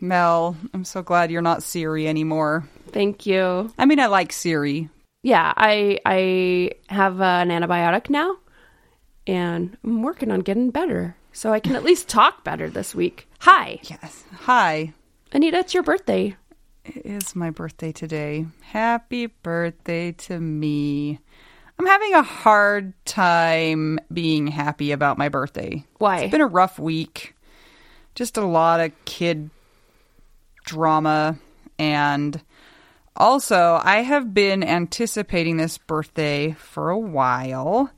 [0.00, 2.68] Mel, I'm so glad you're not Siri anymore.
[2.92, 3.72] Thank you.
[3.78, 4.88] I mean, I like Siri.
[5.22, 8.36] Yeah, I I have an antibiotic now,
[9.26, 13.28] and I'm working on getting better, so I can at least talk better this week.
[13.40, 14.24] Hi, Yes.
[14.42, 14.92] Hi.
[15.32, 15.58] Anita.
[15.58, 16.36] It's your birthday.
[16.84, 18.46] It is my birthday today.
[18.62, 21.18] Happy birthday to me.
[21.78, 25.84] I'm having a hard time being happy about my birthday.
[25.98, 26.20] Why?
[26.20, 27.34] It's been a rough week.
[28.14, 29.50] Just a lot of kid
[30.68, 31.38] drama.
[31.78, 32.40] And
[33.16, 37.90] also, I have been anticipating this birthday for a while.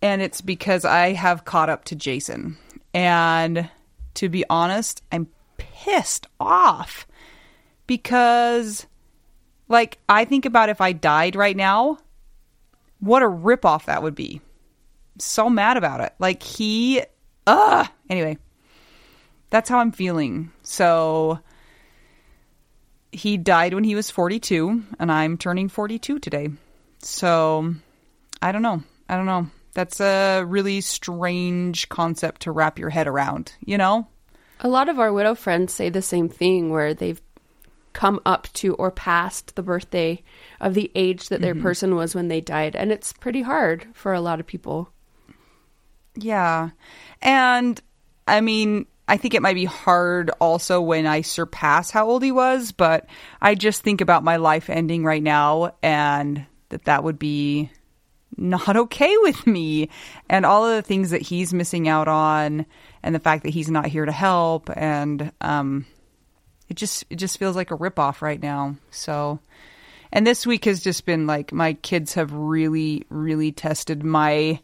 [0.00, 2.56] And it's because I have caught up to Jason.
[2.94, 3.68] And
[4.14, 7.06] to be honest, I'm pissed off
[7.86, 8.86] because,
[9.68, 11.98] like, I think about if I died right now,
[13.00, 14.40] what a ripoff that would be.
[15.18, 16.14] So mad about it.
[16.18, 17.02] Like, he,
[17.46, 17.86] ugh.
[18.08, 18.38] Anyway,
[19.50, 20.52] that's how I'm feeling.
[20.62, 21.40] So,
[23.12, 26.48] he died when he was 42, and I'm turning 42 today.
[27.00, 27.74] So,
[28.42, 28.82] I don't know.
[29.08, 29.48] I don't know.
[29.74, 34.08] That's a really strange concept to wrap your head around, you know?
[34.60, 37.20] A lot of our widow friends say the same thing, where they've
[37.92, 40.22] come up to or past the birthday
[40.60, 41.62] of the age that their mm-hmm.
[41.62, 44.90] person was when they died, and it's pretty hard for a lot of people.
[46.14, 46.70] Yeah.
[47.22, 47.80] And
[48.26, 52.30] I mean, I think it might be hard also when I surpass how old he
[52.30, 53.06] was, but
[53.40, 57.70] I just think about my life ending right now and that that would be
[58.36, 59.88] not okay with me
[60.28, 62.66] and all of the things that he's missing out on
[63.02, 65.86] and the fact that he's not here to help and um
[66.68, 68.76] it just it just feels like a ripoff right now.
[68.90, 69.40] So
[70.12, 74.60] and this week has just been like my kids have really really tested my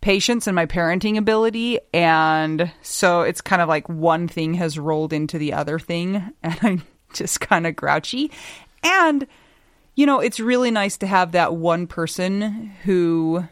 [0.00, 5.12] patience and my parenting ability and so it's kind of like one thing has rolled
[5.12, 8.30] into the other thing and I'm just kind of grouchy.
[8.82, 9.26] And
[9.94, 13.44] you know it's really nice to have that one person who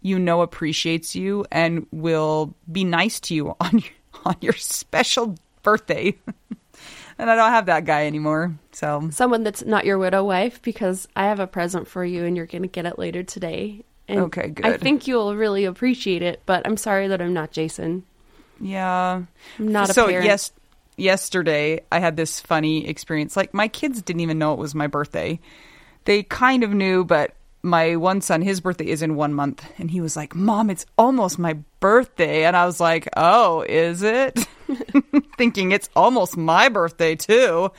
[0.00, 3.92] you know appreciates you and will be nice to you on your,
[4.24, 6.16] on your special birthday.
[7.20, 9.08] And I don't have that guy anymore so.
[9.10, 12.46] Someone that's not your widow wife, because I have a present for you, and you're
[12.46, 13.82] going to get it later today.
[14.08, 14.66] And Okay, good.
[14.66, 18.04] I think you'll really appreciate it, but I'm sorry that I'm not Jason.
[18.60, 19.22] yeah
[19.58, 20.24] I'm not a so parent.
[20.26, 20.52] yes
[20.96, 24.88] yesterday i had this funny experience like my kids didn't even know it was my
[24.88, 25.38] birthday
[26.06, 29.90] they kind of knew, but my one son, his birthday is in one month, and
[29.90, 34.38] he was like, "Mom, it's almost my birthday," and I was like, "Oh, is it?"
[35.36, 37.70] Thinking it's almost my birthday too.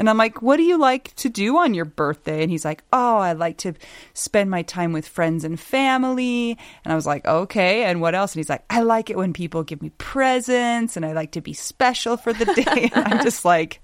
[0.00, 2.40] And I'm like, what do you like to do on your birthday?
[2.42, 3.74] And he's like, oh, I like to
[4.14, 6.56] spend my time with friends and family.
[6.84, 7.84] And I was like, okay.
[7.84, 8.32] And what else?
[8.32, 11.42] And he's like, I like it when people give me presents and I like to
[11.42, 12.90] be special for the day.
[12.94, 13.82] and I'm just like,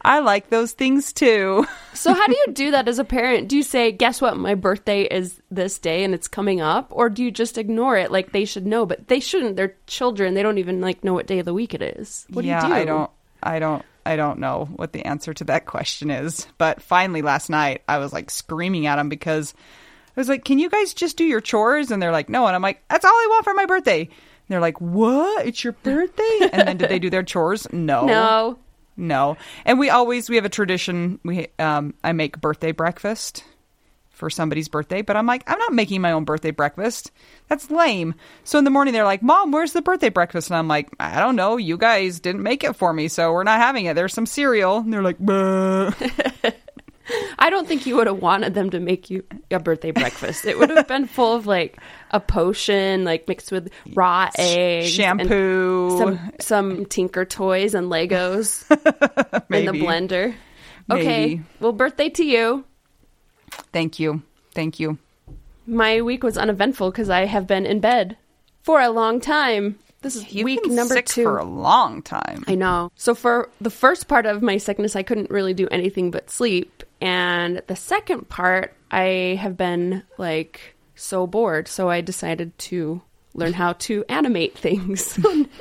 [0.00, 1.66] I like those things too.
[1.94, 3.48] So, how do you do that as a parent?
[3.48, 6.88] Do you say, guess what, my birthday is this day and it's coming up?
[6.90, 8.86] Or do you just ignore it like they should know?
[8.86, 9.56] But they shouldn't.
[9.56, 10.32] They're children.
[10.32, 12.26] They don't even like know what day of the week it is.
[12.30, 12.80] What yeah, do you do?
[12.80, 13.10] I don't,
[13.42, 16.46] I don't, I don't know what the answer to that question is.
[16.58, 19.54] But finally, last night, I was like screaming at them because
[20.16, 21.90] I was like, can you guys just do your chores?
[21.90, 22.46] And they're like, no.
[22.46, 24.00] And I'm like, that's all I want for my birthday.
[24.02, 24.10] And
[24.48, 25.46] they're like, what?
[25.46, 26.50] It's your birthday?
[26.52, 27.66] and then did they do their chores?
[27.72, 28.06] No.
[28.06, 28.58] No.
[28.96, 29.36] No.
[29.64, 31.18] And we always we have a tradition.
[31.24, 33.44] We um I make birthday breakfast
[34.22, 37.10] for somebody's birthday, but I'm like, I'm not making my own birthday breakfast.
[37.48, 38.14] That's lame.
[38.44, 41.18] So in the morning they're like, "Mom, where's the birthday breakfast?" And I'm like, "I
[41.18, 41.56] don't know.
[41.56, 43.94] You guys didn't make it for me, so we're not having it.
[43.96, 45.16] There's some cereal." And they're like.
[47.38, 50.44] I don't think you would have wanted them to make you a birthday breakfast.
[50.46, 51.78] It would have been full of like
[52.12, 55.98] a potion, like mixed with raw eggs, shampoo.
[55.98, 59.80] some some Tinker toys and Legos in the Maybe.
[59.80, 60.34] blender.
[60.90, 61.42] Okay, Maybe.
[61.60, 62.64] well, birthday to you.
[63.72, 64.22] Thank you.
[64.54, 64.98] Thank you.
[65.66, 68.16] My week was uneventful because I have been in bed
[68.62, 69.78] for a long time.
[70.02, 71.22] This is You've week been number sick two.
[71.22, 72.42] for a long time.
[72.48, 72.90] I know.
[72.96, 76.82] So for the first part of my sickness, I couldn't really do anything but sleep,
[77.00, 81.68] and the second part, I have been like so bored.
[81.68, 83.00] So I decided to
[83.34, 85.18] learn how to animate things.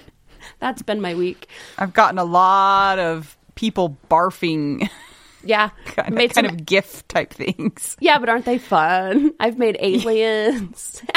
[0.59, 1.47] That's been my week.
[1.77, 4.89] I've gotten a lot of people barfing
[5.43, 7.97] Yeah, kind, made of, kind some- of gif type things.
[7.99, 9.33] Yeah, but aren't they fun?
[9.39, 11.01] I've made aliens.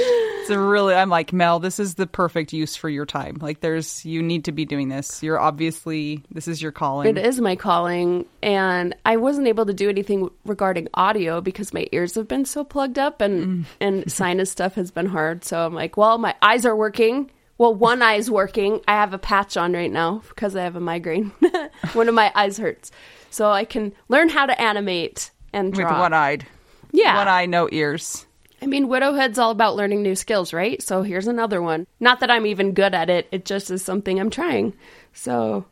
[0.00, 3.38] It's a really I'm like, Mel, this is the perfect use for your time.
[3.40, 5.22] Like there's you need to be doing this.
[5.22, 7.08] You're obviously this is your calling.
[7.08, 11.86] It is my calling, and I wasn't able to do anything regarding audio because my
[11.92, 13.64] ears have been so plugged up, and mm.
[13.80, 15.44] and sinus stuff has been hard.
[15.44, 17.30] So I'm like, well, my eyes are working.
[17.58, 18.80] Well, one eye's working.
[18.88, 21.32] I have a patch on right now because I have a migraine.
[21.92, 22.90] one of my eyes hurts,
[23.30, 25.98] so I can learn how to animate and With draw.
[26.00, 26.46] one eyed.
[26.92, 28.24] yeah, One eye, no ears.
[28.62, 30.82] I mean, Widowhood's all about learning new skills, right?
[30.82, 31.86] So here's another one.
[32.00, 34.72] Not that I'm even good at it, it just is something I'm trying.
[35.12, 35.64] So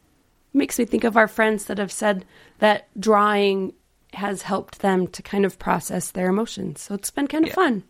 [0.55, 2.25] it makes me think of our friends that have said
[2.59, 3.73] that drawing
[4.13, 6.81] has helped them to kind of process their emotions.
[6.81, 7.83] So it's been kind of fun.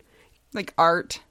[0.53, 1.21] Like art.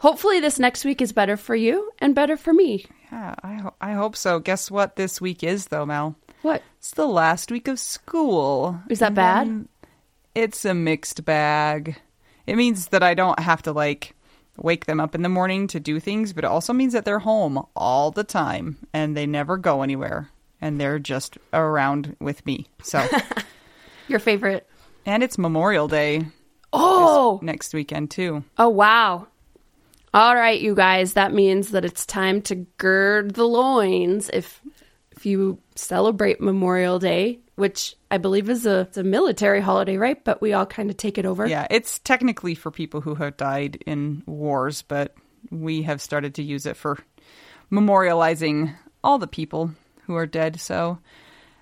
[0.00, 2.86] Hopefully, this next week is better for you and better for me.
[3.12, 4.38] Yeah, I ho- I hope so.
[4.38, 6.16] Guess what this week is though, Mel?
[6.42, 6.62] What?
[6.78, 8.80] It's the last week of school.
[8.88, 9.68] Is that bad?
[10.34, 11.96] It's a mixed bag.
[12.46, 14.14] It means that I don't have to like
[14.56, 17.18] wake them up in the morning to do things, but it also means that they're
[17.18, 20.30] home all the time and they never go anywhere
[20.62, 22.66] and they're just around with me.
[22.82, 23.06] So,
[24.08, 24.66] Your favorite?
[25.04, 26.26] and it's Memorial Day
[26.72, 27.38] Oh!
[27.42, 28.44] next weekend too.
[28.58, 29.26] Oh, wow.
[30.12, 34.60] All right, you guys, that means that it's time to gird the loins if
[35.12, 40.22] if you celebrate Memorial Day, which I believe is a, it's a military holiday, right?
[40.24, 41.46] But we all kind of take it over.
[41.46, 45.14] Yeah, it's technically for people who have died in wars, but
[45.50, 46.98] we have started to use it for
[47.70, 49.72] memorializing all the people
[50.06, 50.58] who are dead.
[50.58, 50.98] So,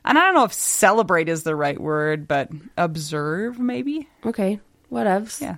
[0.04, 4.08] and I don't know if celebrate is the right word, but observe maybe.
[4.25, 5.40] Okay, whatevs.
[5.40, 5.56] Yeah.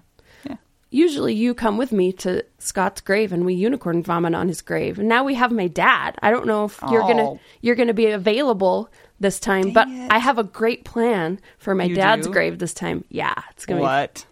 [0.90, 4.98] Usually you come with me to Scott's grave and we unicorn vomit on his grave.
[4.98, 6.16] And now we have my dad.
[6.20, 7.40] I don't know if you're gonna Oh.
[7.60, 10.10] you're gonna be available this time, but it.
[10.10, 12.32] I have a great plan for my You dad's do?
[12.32, 13.04] grave this time.
[13.08, 14.26] Yeah, it's gonna be What?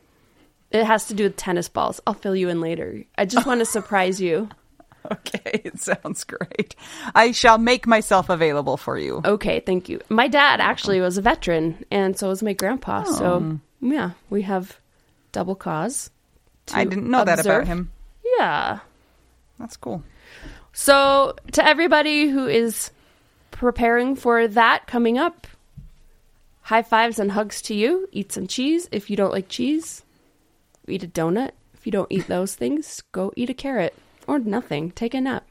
[0.71, 2.01] It has to do with tennis balls.
[2.07, 3.05] I'll fill you in later.
[3.17, 4.49] I just want to surprise you.
[5.11, 6.75] Okay, it sounds great.
[7.15, 9.23] I shall make myself available for you.
[9.25, 10.01] Okay, thank you.
[10.09, 13.05] My dad actually was a veteran, and so was my grandpa.
[13.05, 13.61] So, oh.
[13.81, 14.79] yeah, we have
[15.33, 16.11] double cause.
[16.75, 17.91] I didn't know that about him.
[18.39, 18.81] Yeah.
[19.59, 20.03] That's cool.
[20.73, 22.91] So, to everybody who is
[23.51, 25.47] preparing for that coming up,
[26.63, 28.09] high fives and hugs to you.
[28.13, 28.89] Eat some cheese.
[28.93, 30.05] If you don't like cheese,
[30.87, 31.53] eat a donut.
[31.75, 33.95] If you don't eat those things, go eat a carrot
[34.27, 34.91] or nothing.
[34.93, 35.47] Take a nap.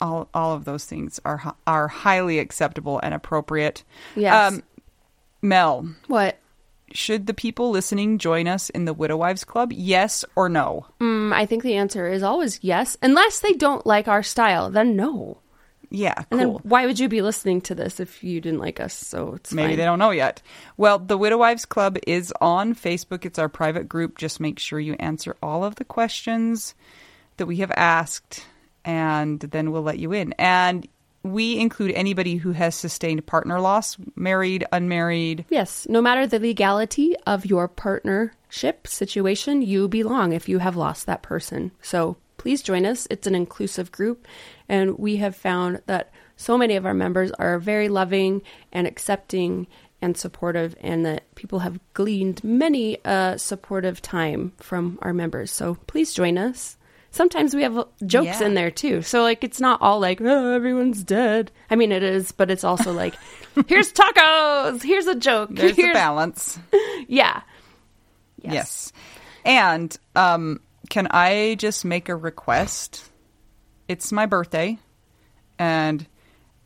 [0.00, 3.82] All all of those things are are highly acceptable and appropriate.
[4.14, 4.52] Yes.
[4.52, 4.62] Um,
[5.42, 6.38] Mel, What?
[6.92, 9.72] Should the people listening join us in the Widow Wives Club?
[9.72, 10.86] Yes or no?
[11.00, 14.70] Mm, I think the answer is always yes, unless they don't like our style.
[14.70, 15.38] Then no.
[15.90, 18.92] Yeah, And then why would you be listening to this if you didn't like us?
[18.92, 19.76] So it's Maybe fine.
[19.78, 20.42] they don't know yet.
[20.76, 23.24] Well, the Widow Wives Club is on Facebook.
[23.24, 24.18] It's our private group.
[24.18, 26.74] Just make sure you answer all of the questions
[27.38, 28.44] that we have asked,
[28.84, 30.34] and then we'll let you in.
[30.38, 30.86] And
[31.22, 35.44] we include anybody who has sustained partner loss, married, unmarried.
[35.50, 41.06] Yes, no matter the legality of your partnership situation, you belong if you have lost
[41.06, 41.72] that person.
[41.82, 43.06] So please join us.
[43.10, 44.26] It's an inclusive group,
[44.68, 49.66] and we have found that so many of our members are very loving and accepting
[50.00, 55.50] and supportive, and that people have gleaned many uh, supportive time from our members.
[55.50, 56.77] So please join us.
[57.10, 58.44] Sometimes we have jokes Yeah.
[58.46, 59.02] in there too.
[59.02, 61.50] So like it's not all like oh, everyone's dead.
[61.70, 63.14] I mean it is, but it's also like
[63.66, 65.50] here's tacos, here's a joke.
[65.52, 66.58] There's the here's- balance.
[67.08, 67.42] yeah.
[68.42, 68.92] Yes.
[69.44, 70.60] And um,
[70.90, 73.04] can I just make a request?
[73.88, 74.78] It's my birthday,
[75.58, 76.06] and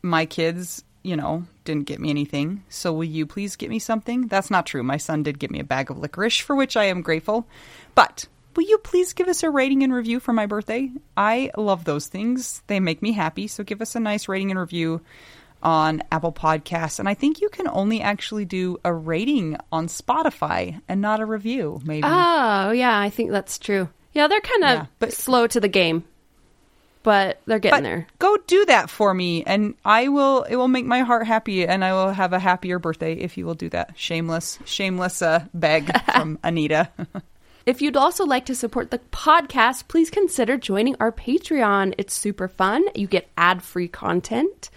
[0.03, 2.65] my kids, you know, didn't get me anything.
[2.69, 4.27] So will you please get me something?
[4.27, 4.83] That's not true.
[4.83, 7.47] My son did get me a bag of licorice, for which I am grateful.
[7.95, 10.91] But will you please give us a rating and review for my birthday?
[11.17, 12.63] I love those things.
[12.67, 13.47] They make me happy.
[13.49, 15.01] So give us a nice rating and review
[15.63, 16.99] on Apple Podcasts.
[16.99, 21.27] And I think you can only actually do a rating on Spotify and not a
[21.27, 22.03] review, maybe.
[22.05, 23.89] Oh, yeah, I think that's true.
[24.13, 26.05] Yeah, they're kind of Yeah, but- slow to the game.
[27.05, 28.07] But they're getting but there.
[28.21, 31.85] go do that for me and I will it will make my heart happy and
[31.85, 33.99] I will have a happier birthday if you will do that.
[33.99, 36.91] Shameless shameless uh, beg from Anita.
[37.65, 41.95] If you'd also like to support the podcast, please consider joining our Patreon.
[41.97, 42.85] It's super fun.
[42.95, 44.71] You get ad free content.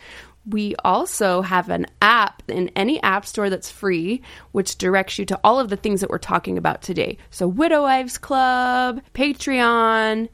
[0.48, 5.40] We also have an app in any app store that's free, which directs you to
[5.44, 7.18] all of the things that we're talking about today.
[7.32, 10.30] So, Widow Wives Club, Patreon,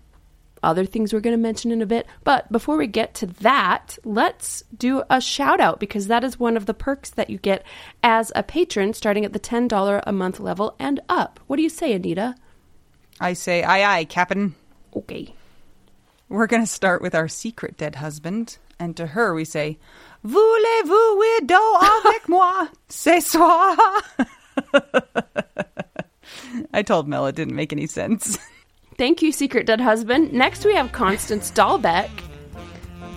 [0.64, 2.08] other things we're going to mention in a bit.
[2.24, 6.58] But before we get to that, let's do a shout out because that is one
[6.58, 7.66] of the perks that you get
[8.04, 11.40] as a patron starting at the $10 a month level and up.
[11.48, 12.36] What do you say, Anita?
[13.20, 14.56] I say aye aye, Captain.
[14.96, 15.34] Okay.
[16.30, 19.78] We're going to start with our secret dead husband and to her we say
[20.24, 23.78] Voulez-vous widow avec moi ce soir?
[26.74, 28.38] I told Mel it didn't make any sense.
[28.98, 30.32] Thank you, Secret Dead Husband.
[30.34, 32.10] Next, we have Constance Dahlbeck,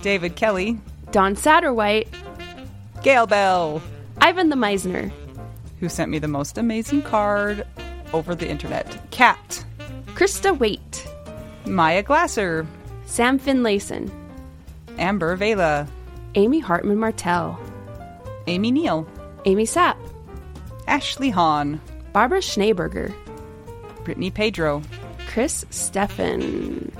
[0.01, 0.79] David Kelly,
[1.11, 2.07] Don Satterwhite,
[3.03, 3.81] Gail Bell,
[4.19, 5.11] Ivan the Misner,
[5.79, 7.65] who sent me the most amazing card
[8.13, 8.97] over the internet.
[9.11, 9.63] Kat,
[10.15, 11.07] Krista Waite,
[11.65, 12.65] Maya Glasser,
[13.05, 14.09] Sam Finlayson,
[14.97, 15.87] Amber Vela,
[16.35, 17.59] Amy Hartman Martell,
[18.47, 19.07] Amy Neal,
[19.45, 19.97] Amy Sapp,
[20.87, 21.81] Ashley Hahn,
[22.13, 23.13] Barbara Schneeberger,
[24.03, 24.81] Brittany Pedro.
[25.35, 26.93] Chris Steffen,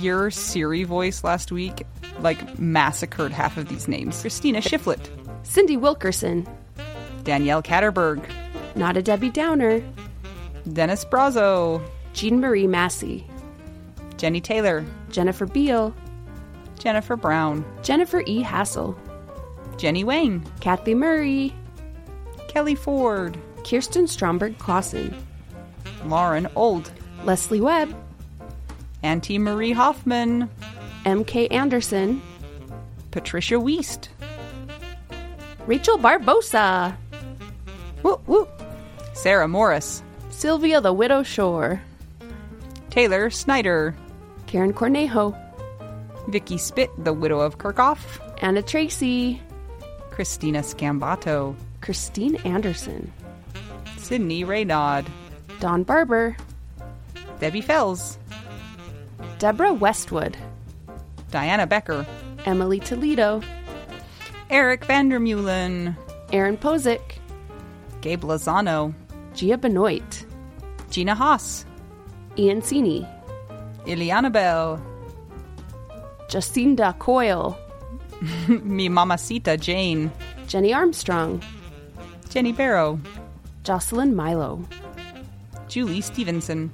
[0.00, 1.86] Your Siri voice last week
[2.20, 4.22] like massacred half of these names.
[4.22, 5.06] Christina Shiflett,
[5.42, 6.48] Cindy Wilkerson,
[7.24, 8.24] Danielle Catterberg,
[8.74, 9.82] Not a Debbie Downer,
[10.72, 13.26] Dennis Brazo, Jean Marie Massey,
[14.16, 15.94] Jenny Taylor, Jennifer Beal,
[16.78, 18.40] Jennifer Brown, Jennifer E.
[18.40, 18.98] Hassel,
[19.76, 21.54] Jenny Wang, Kathy Murray,
[22.48, 25.14] Kelly Ford, Kirsten Stromberg Clausen,
[26.06, 26.90] Lauren Old,
[27.24, 27.94] Leslie Webb,
[29.02, 30.48] Auntie Marie Hoffman,
[31.04, 31.48] M.K.
[31.48, 32.20] Anderson,
[33.10, 34.08] Patricia Weist,
[35.66, 36.94] Rachel Barbosa,
[38.02, 38.48] woo, woo,
[39.12, 41.80] Sarah Morris, Sylvia the Widow Shore,
[42.90, 43.94] Taylor Snyder,
[44.46, 45.36] Karen Cornejo,
[46.28, 49.42] Vicky Spit, the widow of Kirchhoff, Anna Tracy,
[50.10, 53.12] Christina Scambato, Christine Anderson,
[53.96, 55.06] Sydney Raynaud,
[55.60, 56.36] Don Barber,
[57.40, 58.18] Debbie Fells,
[59.38, 60.36] Deborah Westwood,
[61.30, 62.06] Diana Becker,
[62.44, 63.40] Emily Toledo,
[64.50, 65.96] Eric Vandermeulen,
[66.32, 67.18] Aaron Posick,
[68.00, 68.94] Gabe Lozano,
[69.34, 70.26] Gia Benoit,
[70.90, 71.64] Gina Haas,
[72.36, 73.06] Ian Sini,
[73.84, 74.80] Ileana Bell,
[76.28, 77.56] Jacinda Coyle,
[78.48, 80.10] Mi Mamacita Jane,
[80.46, 81.42] Jenny Armstrong,
[82.30, 82.98] Jenny Barrow,
[83.62, 84.62] Jocelyn Milo,
[85.68, 86.72] Julie Stevenson,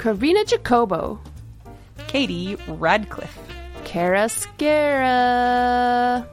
[0.00, 1.20] Karina Jacobo,
[2.08, 3.38] Katie Radcliffe,
[3.84, 6.26] Kara Scara,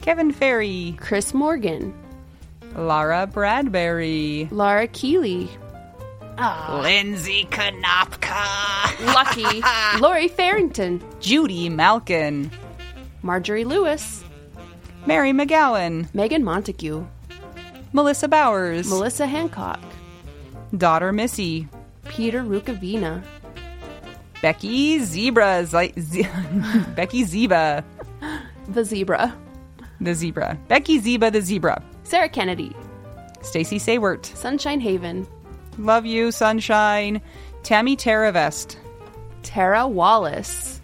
[0.00, 1.92] Kevin Ferry, Chris Morgan,
[2.74, 5.50] Lara Bradbury, Laura Keeley,
[6.38, 6.80] ah.
[6.82, 12.50] Lindsay Konopka, Lucky, Lori Farrington, Judy Malkin,
[13.20, 14.24] Marjorie Lewis,
[15.04, 17.06] Mary McGowan, Megan Montague,
[17.92, 19.80] Melissa Bowers, Melissa Hancock,
[20.74, 21.68] daughter Missy,
[22.08, 23.22] Peter Rukavina,
[24.42, 25.66] Becky Zebra,
[26.94, 27.84] Becky Zebra.
[28.68, 29.34] the zebra.
[30.00, 30.58] The zebra.
[30.68, 31.82] Becky Zebra the zebra.
[32.02, 32.74] Sarah Kennedy.
[33.42, 34.24] Stacy Saywert.
[34.36, 35.26] Sunshine Haven.
[35.78, 37.20] Love you, sunshine.
[37.62, 38.76] Tammy Terravest.
[39.42, 40.80] Tara Wallace.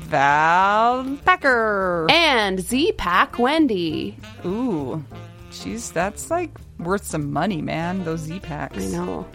[0.00, 2.06] Val Packer.
[2.10, 4.16] And Z Pack Wendy.
[4.44, 5.02] Ooh,
[5.50, 8.04] jeez, that's like worth some money, man.
[8.04, 8.76] Those Z packs.
[8.78, 9.26] I know.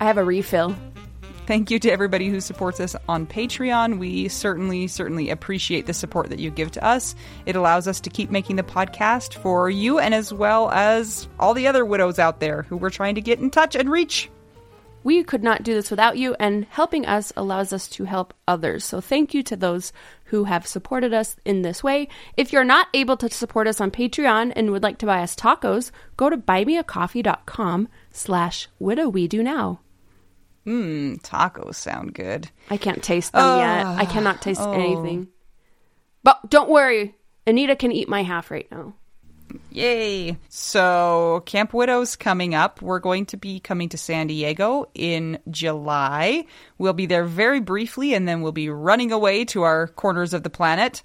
[0.00, 0.74] I have a refill.
[1.46, 3.98] Thank you to everybody who supports us on Patreon.
[3.98, 7.14] We certainly, certainly appreciate the support that you give to us.
[7.46, 11.54] It allows us to keep making the podcast for you and as well as all
[11.54, 14.28] the other widows out there who we're trying to get in touch and reach.
[15.04, 18.84] We could not do this without you, and helping us allows us to help others.
[18.84, 19.92] So thank you to those
[20.24, 22.08] who have supported us in this way.
[22.36, 25.36] If you're not able to support us on Patreon and would like to buy us
[25.36, 29.78] tacos, go to buymeacoffee.com slash widow we do now.
[30.66, 32.50] Mmm, tacos sound good.
[32.70, 33.86] I can't taste them yet.
[33.86, 34.72] I ah, cannot taste oh.
[34.72, 35.28] anything.
[36.24, 37.14] But don't worry,
[37.46, 38.94] Anita can eat my half right now.
[39.70, 40.36] Yay!
[40.48, 42.82] So, Camp Widows coming up.
[42.82, 46.46] We're going to be coming to San Diego in July.
[46.78, 50.42] We'll be there very briefly and then we'll be running away to our corners of
[50.42, 51.02] the planet.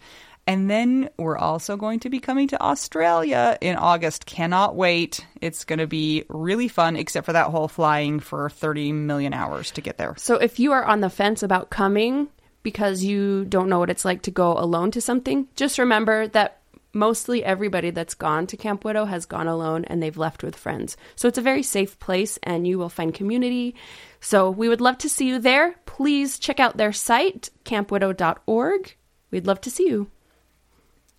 [0.51, 4.25] And then we're also going to be coming to Australia in August.
[4.25, 5.25] Cannot wait.
[5.39, 9.71] It's going to be really fun, except for that whole flying for 30 million hours
[9.71, 10.13] to get there.
[10.17, 12.27] So if you are on the fence about coming
[12.63, 16.59] because you don't know what it's like to go alone to something, just remember that
[16.91, 20.97] mostly everybody that's gone to Camp Widow has gone alone and they've left with friends.
[21.15, 23.73] So it's a very safe place and you will find community.
[24.19, 25.75] So we would love to see you there.
[25.85, 28.97] Please check out their site, campwidow.org.
[29.31, 30.11] We'd love to see you.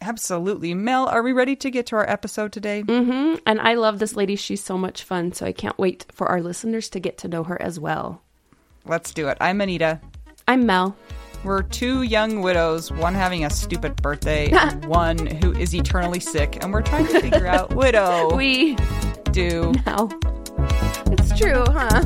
[0.03, 0.75] Absolutely.
[0.75, 2.83] Mel, are we ready to get to our episode today?
[2.83, 4.35] hmm And I love this lady.
[4.37, 5.33] She's so much fun.
[5.33, 8.21] So I can't wait for our listeners to get to know her as well.
[8.85, 9.39] Let's do it.
[9.41, 10.01] I'm Anita.
[10.49, 10.97] I'm Mel.
[11.45, 16.59] We're two young widows, one having a stupid birthday, and one who is eternally sick,
[16.63, 18.77] and we're trying to figure out widow We
[19.31, 19.73] do.
[19.87, 20.09] now.
[21.07, 22.05] It's true, huh?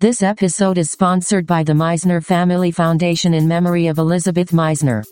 [0.00, 5.02] This episode is sponsored by the Misner Family Foundation in memory of Elisabeth Misner.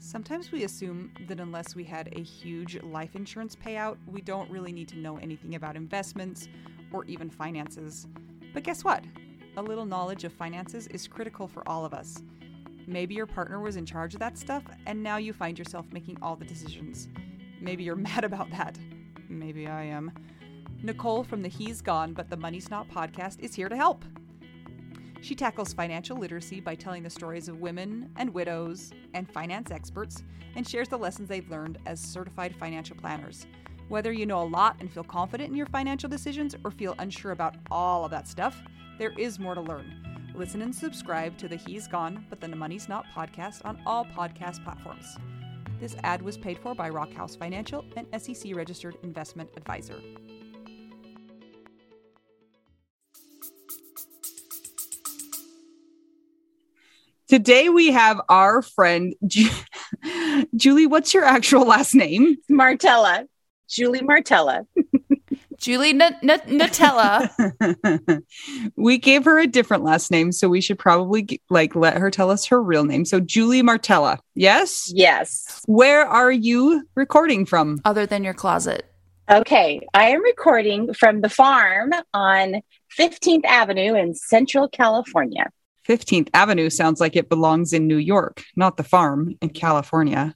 [0.00, 4.72] Sometimes we assume that unless we had a huge life insurance payout, we don't really
[4.72, 6.48] need to know anything about investments
[6.92, 8.08] or even finances.
[8.52, 9.04] But guess what?
[9.56, 12.20] A little knowledge of finances is critical for all of us.
[12.90, 16.18] Maybe your partner was in charge of that stuff, and now you find yourself making
[16.20, 17.08] all the decisions.
[17.60, 18.76] Maybe you're mad about that.
[19.28, 20.10] Maybe I am.
[20.82, 24.04] Nicole from the He's Gone But the Money's Not podcast is here to help.
[25.20, 30.24] She tackles financial literacy by telling the stories of women and widows and finance experts
[30.56, 33.46] and shares the lessons they've learned as certified financial planners.
[33.88, 37.30] Whether you know a lot and feel confident in your financial decisions or feel unsure
[37.30, 38.60] about all of that stuff,
[38.98, 40.09] there is more to learn.
[40.34, 44.62] Listen and subscribe to the He's Gone But the Money's Not podcast on all podcast
[44.64, 45.16] platforms.
[45.80, 50.00] This ad was paid for by Rockhouse Financial, an SEC registered investment advisor.
[57.28, 59.50] Today we have our friend Ju-
[60.56, 60.86] Julie.
[60.86, 62.36] What's your actual last name?
[62.48, 63.26] Martella,
[63.68, 64.66] Julie Martella.
[65.60, 67.30] Julie N- N- Nutella.
[68.76, 72.30] we gave her a different last name, so we should probably like let her tell
[72.30, 73.04] us her real name.
[73.04, 74.18] So Julie Martella.
[74.34, 74.90] Yes.
[74.94, 75.62] Yes.
[75.66, 77.78] Where are you recording from?
[77.84, 78.86] Other than your closet.
[79.30, 79.86] Okay.
[79.94, 82.62] I am recording from the farm on
[82.98, 85.50] 15th Avenue in Central California.
[85.86, 90.34] 15th Avenue sounds like it belongs in New York, not the farm in California.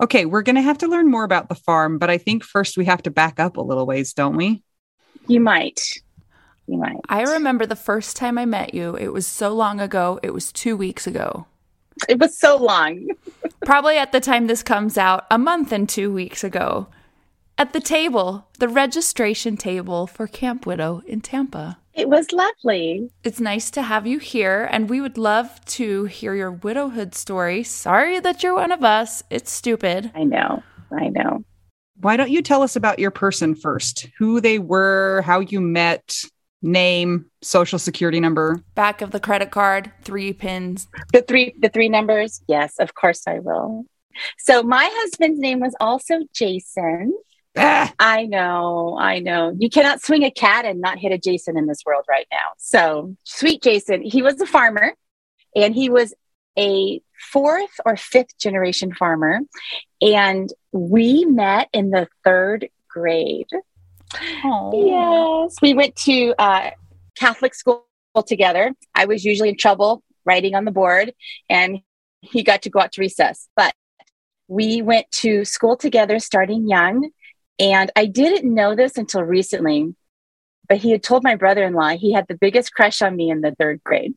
[0.00, 2.76] Okay, we're going to have to learn more about the farm, but I think first
[2.76, 4.62] we have to back up a little ways, don't we?
[5.26, 6.00] You might.
[6.66, 7.00] You might.
[7.08, 8.96] I remember the first time I met you.
[8.96, 10.20] It was so long ago.
[10.22, 11.46] It was two weeks ago.
[12.08, 13.08] It was so long.
[13.64, 16.86] Probably at the time this comes out, a month and two weeks ago.
[17.56, 21.78] At the table, the registration table for Camp Widow in Tampa.
[21.98, 23.10] It was lovely.
[23.24, 27.64] It's nice to have you here, and we would love to hear your widowhood story.
[27.64, 29.24] Sorry that you're one of us.
[29.30, 30.12] It's stupid.
[30.14, 30.62] I know.
[30.92, 31.42] I know.
[31.96, 34.06] Why don't you tell us about your person first?
[34.16, 36.22] Who they were, how you met,
[36.62, 38.62] name, social security number.
[38.76, 40.86] Back of the credit card, three pins.
[41.12, 42.40] The three the three numbers?
[42.46, 43.86] Yes, of course I will.
[44.38, 47.12] So my husband's name was also Jason.
[47.58, 49.54] Ah, I know, I know.
[49.58, 52.38] You cannot swing a cat and not hit a Jason in this world right now.
[52.58, 54.94] So, sweet Jason, he was a farmer
[55.56, 56.14] and he was
[56.58, 57.00] a
[57.32, 59.40] fourth or fifth generation farmer,
[60.00, 63.48] and we met in the third grade.
[64.74, 66.70] Yes, we went to uh,
[67.16, 67.84] Catholic school
[68.26, 68.72] together.
[68.94, 71.12] I was usually in trouble writing on the board,
[71.48, 71.80] and
[72.20, 73.48] he got to go out to recess.
[73.56, 73.74] But
[74.48, 77.10] we went to school together starting young.
[77.58, 79.94] And I didn't know this until recently,
[80.68, 83.30] but he had told my brother in law he had the biggest crush on me
[83.30, 84.14] in the third grade.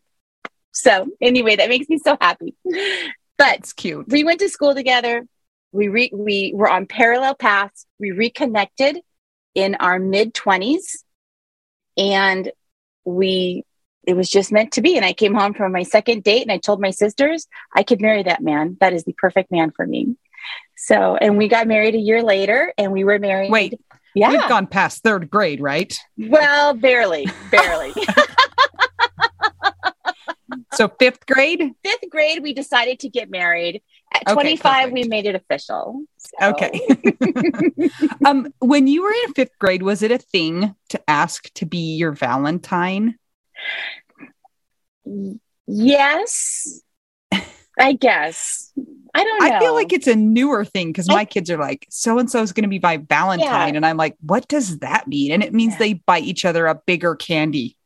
[0.73, 2.55] So, anyway, that makes me so happy.
[3.37, 4.07] But It's cute.
[4.07, 5.25] we went to school together.
[5.71, 7.87] We re- we were on parallel paths.
[7.99, 8.99] We reconnected
[9.55, 11.03] in our mid twenties,
[11.97, 12.51] and
[13.03, 13.63] we
[14.05, 14.95] it was just meant to be.
[14.95, 17.99] And I came home from my second date, and I told my sisters I could
[17.99, 18.77] marry that man.
[18.79, 20.15] That is the perfect man for me.
[20.83, 23.51] So, and we got married a year later, and we were married.
[23.51, 23.79] Wait,
[24.15, 25.95] yeah, we've gone past third grade, right?
[26.17, 27.93] well, barely, barely.
[30.73, 31.61] So fifth grade.
[31.83, 33.81] Fifth grade, we decided to get married.
[34.13, 36.03] At Okay, 25, we made it official.
[36.17, 37.89] So- Okay.
[38.25, 41.95] um, when you were in fifth grade, was it a thing to ask to be
[41.95, 43.15] your Valentine?
[45.67, 46.81] Yes,
[47.79, 48.71] I guess.
[49.13, 49.55] I don't know.
[49.55, 52.29] I feel like it's a newer thing because I- my kids are like, so and
[52.29, 53.73] so is going to be my Valentine.
[53.73, 53.77] Yeah.
[53.77, 55.31] And I'm like, what does that mean?
[55.31, 55.79] And it means Yeah.
[55.79, 57.77] they buy each other a bigger candy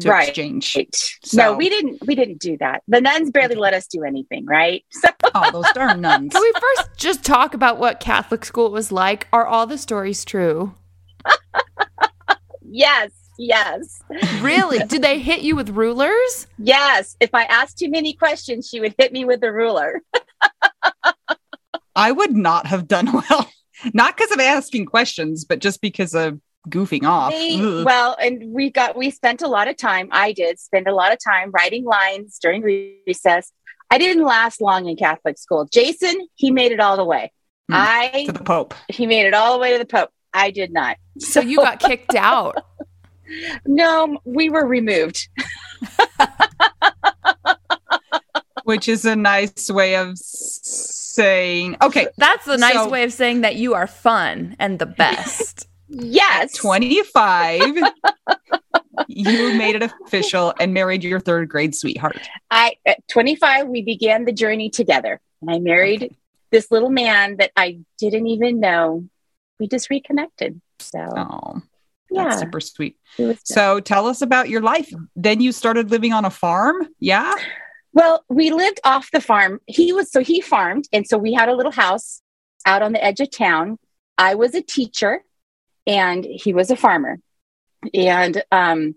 [0.00, 0.28] to right.
[0.28, 0.76] exchange.
[0.76, 0.84] No,
[1.24, 2.04] So- we didn't.
[2.06, 2.82] We didn't do that.
[2.88, 4.84] The nuns barely let us do anything, right?
[4.92, 6.32] So Oh, those darn nuns.
[6.32, 9.26] Can we first just talk about what Catholic school was like?
[9.32, 10.74] Are all the stories true?
[12.62, 14.00] yes, yes,
[14.40, 14.78] Really?
[14.78, 16.46] Did they hit you with rulers?
[16.58, 17.16] yes.
[17.20, 20.02] If I asked too many questions, she would hit me with a ruler.
[21.96, 23.48] I would not have done well.
[23.92, 27.32] Not because of asking questions, but just because of goofing off.
[27.32, 30.08] They- well, and we got we spent a lot of time.
[30.10, 33.52] I did spend a lot of time writing lines during recess.
[33.90, 35.66] I didn't last long in Catholic school.
[35.70, 37.32] Jason, he made it all the way.
[37.68, 37.74] Hmm.
[37.76, 38.74] I to the Pope.
[38.88, 40.10] he made it all the way to the Pope.
[40.32, 40.96] I did not.
[41.18, 42.56] So you got kicked out.
[43.66, 45.28] No, we were removed.
[48.64, 53.42] which is a nice way of saying okay That's a nice So- way of saying
[53.42, 55.68] that you are fun and the best.
[55.88, 56.54] Yes.
[56.56, 57.60] 25
[59.08, 62.18] you made it official and married your third grade sweetheart
[62.50, 66.14] I at 25 we began the journey together and I married
[66.50, 69.04] this little man that I didn't even know.
[69.58, 70.60] We just reconnected.
[70.78, 71.62] So oh
[72.14, 72.96] yeah, that's super sweet
[73.44, 77.34] so tell us about your life then you started living on a farm yeah
[77.94, 79.60] Well, we lived off the farm.
[79.66, 82.20] He was so he farmed, and so we had a little house
[82.66, 83.78] out on the edge of town.
[84.18, 85.22] I was a teacher,
[85.86, 87.20] and he was a farmer.
[87.94, 88.96] And um,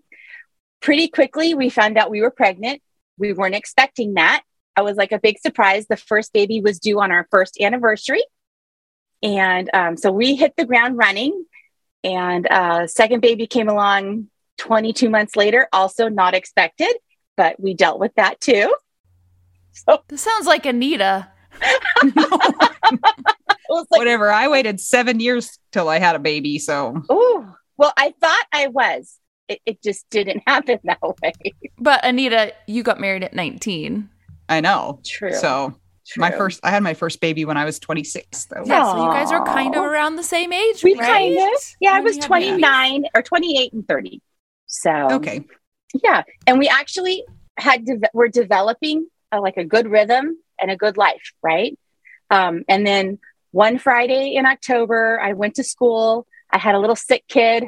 [0.80, 2.82] pretty quickly, we found out we were pregnant.
[3.18, 4.42] We weren't expecting that.
[4.74, 5.86] I was like a big surprise.
[5.86, 8.24] The first baby was due on our first anniversary,
[9.22, 11.44] and um, so we hit the ground running.
[12.14, 16.94] And uh, second baby came along 22 months later, also not expected,
[17.36, 18.74] but we dealt with that too.
[19.86, 21.28] So This sounds like Anita.
[23.70, 28.12] Like, whatever i waited seven years till i had a baby so oh, well, I
[28.20, 29.18] thought I was.
[29.46, 31.32] It, it just didn't happen that way.
[31.78, 34.10] But Anita, you got married at 19.
[34.50, 35.32] i know True.
[35.32, 35.74] so
[36.16, 39.10] my first i had my first baby when i was 26 though Yeah, so you
[39.10, 41.06] guys are kind of around the same age, We right?
[41.06, 42.48] kind of, yeah, I was you had babies?
[42.48, 44.22] 29 or 28 and 30.
[44.66, 45.44] So, okay
[46.02, 46.22] yeah.
[46.46, 47.24] And we actually
[47.56, 51.78] had, de- we're developing a, like a good rhythm and a good life, right?
[52.30, 53.18] Um, and then
[53.50, 56.26] one Friday in October, I went to school.
[56.50, 57.64] I had a little sick kid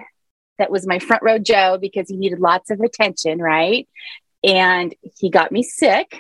[0.59, 3.89] that was my front row Joe because he needed lots of attention, right?
[4.45, 6.19] And he got me sick.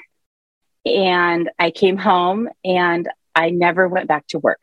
[0.84, 4.62] And I came home and I never went back to work.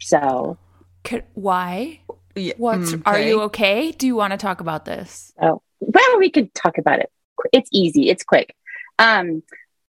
[0.00, 0.58] So,
[1.04, 2.00] Could, why?
[2.34, 3.92] Yeah, What's mm, are you okay?
[3.92, 5.32] Do you want to talk about this?
[5.40, 7.10] Oh, well, we could talk about it.
[7.52, 8.08] It's easy.
[8.08, 8.54] It's quick.
[8.98, 9.42] Um,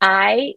[0.01, 0.55] I,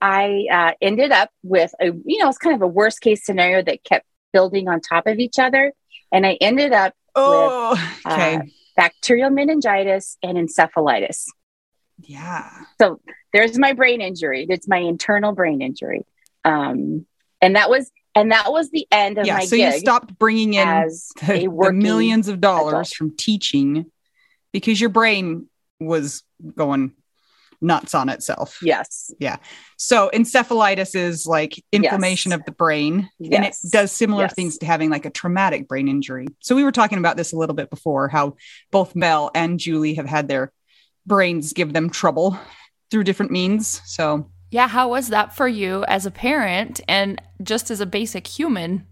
[0.00, 3.62] I uh, ended up with a, you know, it's kind of a worst case scenario
[3.62, 5.72] that kept building on top of each other,
[6.10, 7.72] and I ended up oh
[8.06, 8.42] okay uh,
[8.76, 11.26] bacterial meningitis and encephalitis.
[11.98, 12.50] yeah
[12.80, 13.00] So
[13.32, 14.46] there's my brain injury.
[14.48, 16.04] It's my internal brain injury,
[16.44, 17.06] um,
[17.40, 20.54] and that was, and that was the end of yeah my so you stopped bringing
[20.54, 22.88] in as the, the millions of dollars adult.
[22.88, 23.86] from teaching
[24.52, 25.48] because your brain
[25.80, 26.22] was
[26.56, 26.92] going
[27.64, 28.58] nuts on itself.
[28.60, 29.12] Yes.
[29.20, 29.36] Yeah.
[29.76, 32.40] So encephalitis is like inflammation Yes.
[32.40, 34.34] of the brain and it does similar Yes.
[34.34, 36.26] things to having like a traumatic brain injury.
[36.40, 38.34] So we were talking about this a little bit before how
[38.72, 40.52] both Mel and Julie have had their
[41.06, 42.36] brains give them trouble.
[42.92, 43.80] Through different means.
[43.86, 48.26] So, yeah, how was that for you as a parent and just as a basic
[48.26, 48.86] human?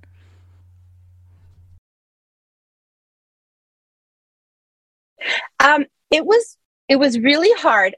[5.62, 6.56] Um, it was
[6.88, 7.94] it was really hard.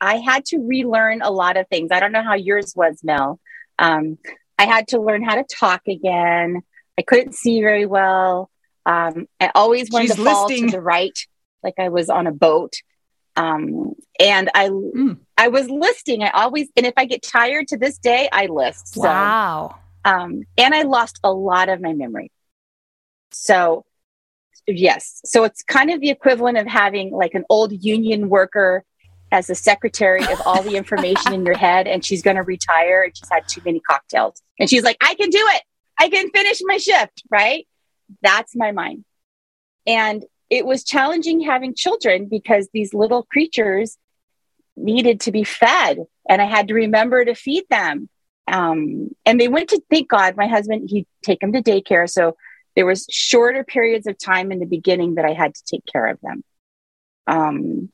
[0.00, 1.88] I had to relearn a lot of things.
[1.90, 3.40] I don't know how yours was, Mel.
[3.78, 4.18] Um,
[4.58, 6.60] I had to learn how to talk again.
[6.98, 8.50] I couldn't see very well.
[8.84, 10.66] Um, I always wanted She's to fall listing.
[10.66, 11.18] to the right,
[11.62, 12.74] like I was on a boat.
[13.36, 14.70] Um, and I,
[15.36, 16.22] I was listing.
[16.22, 18.94] I always, and if I get tired to this day, I list.
[18.94, 19.76] So, Wow.
[20.04, 22.30] um, and I lost a lot of my memory.
[23.32, 23.84] So,
[24.66, 25.20] yes.
[25.24, 28.84] So it's kind of the equivalent of having like an old union worker
[29.32, 33.02] as the secretary of all the information in your head, and she's going to retire
[33.02, 34.40] and she's had too many cocktails.
[34.60, 35.62] And she's like, I can do it.
[35.98, 37.66] I can finish my shift, right?
[38.22, 39.04] That's my mind.
[39.86, 43.96] And it was challenging having children because these little creatures
[44.76, 48.08] needed to be fed, and I had to remember to feed them
[48.46, 50.36] um, and they went to thank God.
[50.36, 52.36] My husband he'd take them to daycare, so
[52.76, 56.06] there was shorter periods of time in the beginning that I had to take care
[56.06, 56.44] of them.
[57.26, 57.90] Um,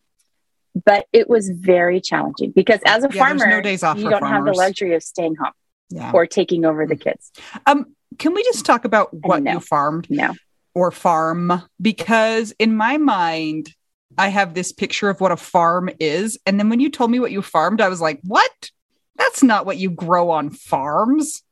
[0.85, 4.27] but it was very challenging because as a Yeah, farmer, no days off you don't
[4.27, 5.53] have the luxury of staying home
[5.91, 6.11] Yeah.
[6.13, 7.31] or taking over the kids.
[7.67, 10.35] Um, can we just talk about what you farmed No,
[10.75, 11.63] or farm?
[11.81, 13.75] Because in my mind,
[14.19, 16.39] I have this picture of what a farm is.
[16.47, 18.71] And then when you told me what you farmed, I was like, what?
[19.17, 21.43] That's not what you grow on farms.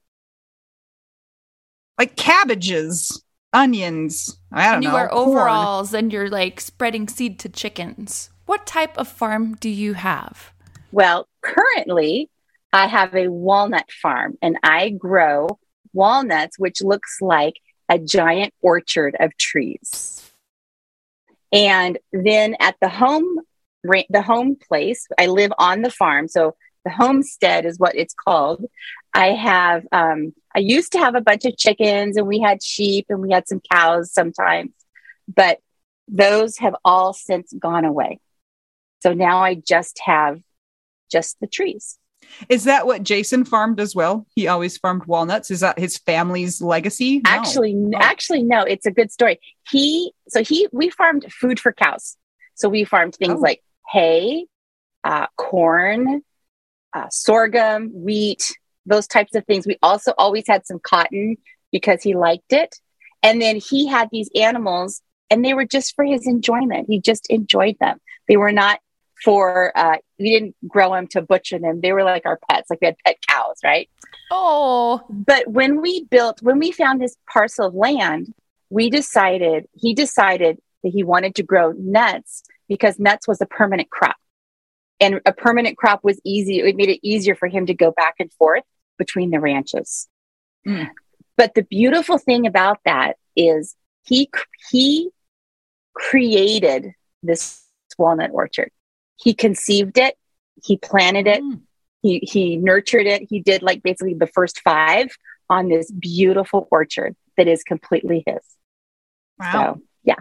[1.98, 4.38] Like cabbages, onions.
[4.52, 4.94] I don't And you know.
[4.94, 5.28] wear corn.
[5.28, 8.30] overalls and you're like spreading seed to chickens.
[8.46, 10.52] What type of farm do you have?
[10.92, 12.30] Well, currently,
[12.72, 15.58] I have a walnut farm and I grow
[15.92, 17.54] walnuts, which looks like
[17.88, 20.30] a giant orchard of trees.
[21.52, 23.40] And then at the home,
[23.82, 26.28] the home place, I live on the farm.
[26.28, 28.64] So the homestead is what it's called.
[29.14, 33.06] I have, um, I used to have a bunch of chickens and we had sheep
[33.08, 34.72] and we had some cows sometimes,
[35.34, 35.60] but
[36.06, 38.20] those have all since gone away.
[39.02, 40.40] So now I just have
[41.10, 41.98] just the trees.
[42.48, 44.26] Is that what Jason farmed as well?
[44.34, 45.50] He always farmed walnuts.
[45.50, 47.18] Is that his family's legacy?
[47.18, 47.30] No.
[47.30, 47.90] Actually, Oh.
[48.00, 48.62] actually, no.
[48.62, 49.40] It's a good story.
[49.70, 52.16] He so he we farmed food for cows.
[52.54, 53.42] So we farmed things Oh.
[53.42, 54.46] like hay,
[55.04, 56.22] uh, corn,
[56.92, 59.66] uh, sorghum, wheat, those types of things.
[59.66, 61.36] We also always had some cotton
[61.72, 62.74] because he liked it.
[63.22, 66.86] And then he had these animals, and they were just for his enjoyment.
[66.88, 67.98] He just enjoyed them.
[68.28, 68.80] They were not
[69.24, 69.72] for.
[69.76, 71.80] Uh, we didn't grow them to butcher them.
[71.80, 72.70] They were like our pets.
[72.70, 73.88] Like we had pet cows, right?
[74.30, 78.34] Oh, But when we built, when we found this parcel of land,
[78.70, 83.90] we decided, he decided that he wanted to grow nuts because nuts was a permanent
[83.90, 84.16] crop.
[85.00, 86.58] And a permanent crop was easy.
[86.58, 88.64] It made it easier for him to go back and forth
[88.98, 90.08] between the ranches.
[90.66, 90.88] Mm.
[91.36, 94.28] But the beautiful thing about that is he,
[94.70, 95.10] he
[95.94, 97.62] created this
[97.96, 98.70] walnut orchard.
[99.18, 100.16] He conceived it.
[100.64, 101.60] He planted it Mm.
[102.02, 105.08] he he nurtured it he did like basically the first five
[105.50, 108.40] on this beautiful orchard that is completely his
[109.38, 109.52] Wow.
[109.76, 110.16] so yeah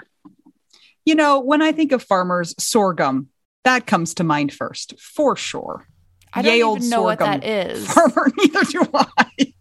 [1.05, 3.29] You know, when I think of farmers, sorghum,
[3.63, 5.87] that comes to mind first, for sure.
[6.33, 7.91] I don't even know what that is.
[7.91, 9.53] Farmer, neither do I.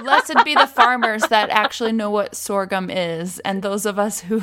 [0.00, 4.42] Blessed be the farmers that actually know what sorghum is, and those of us who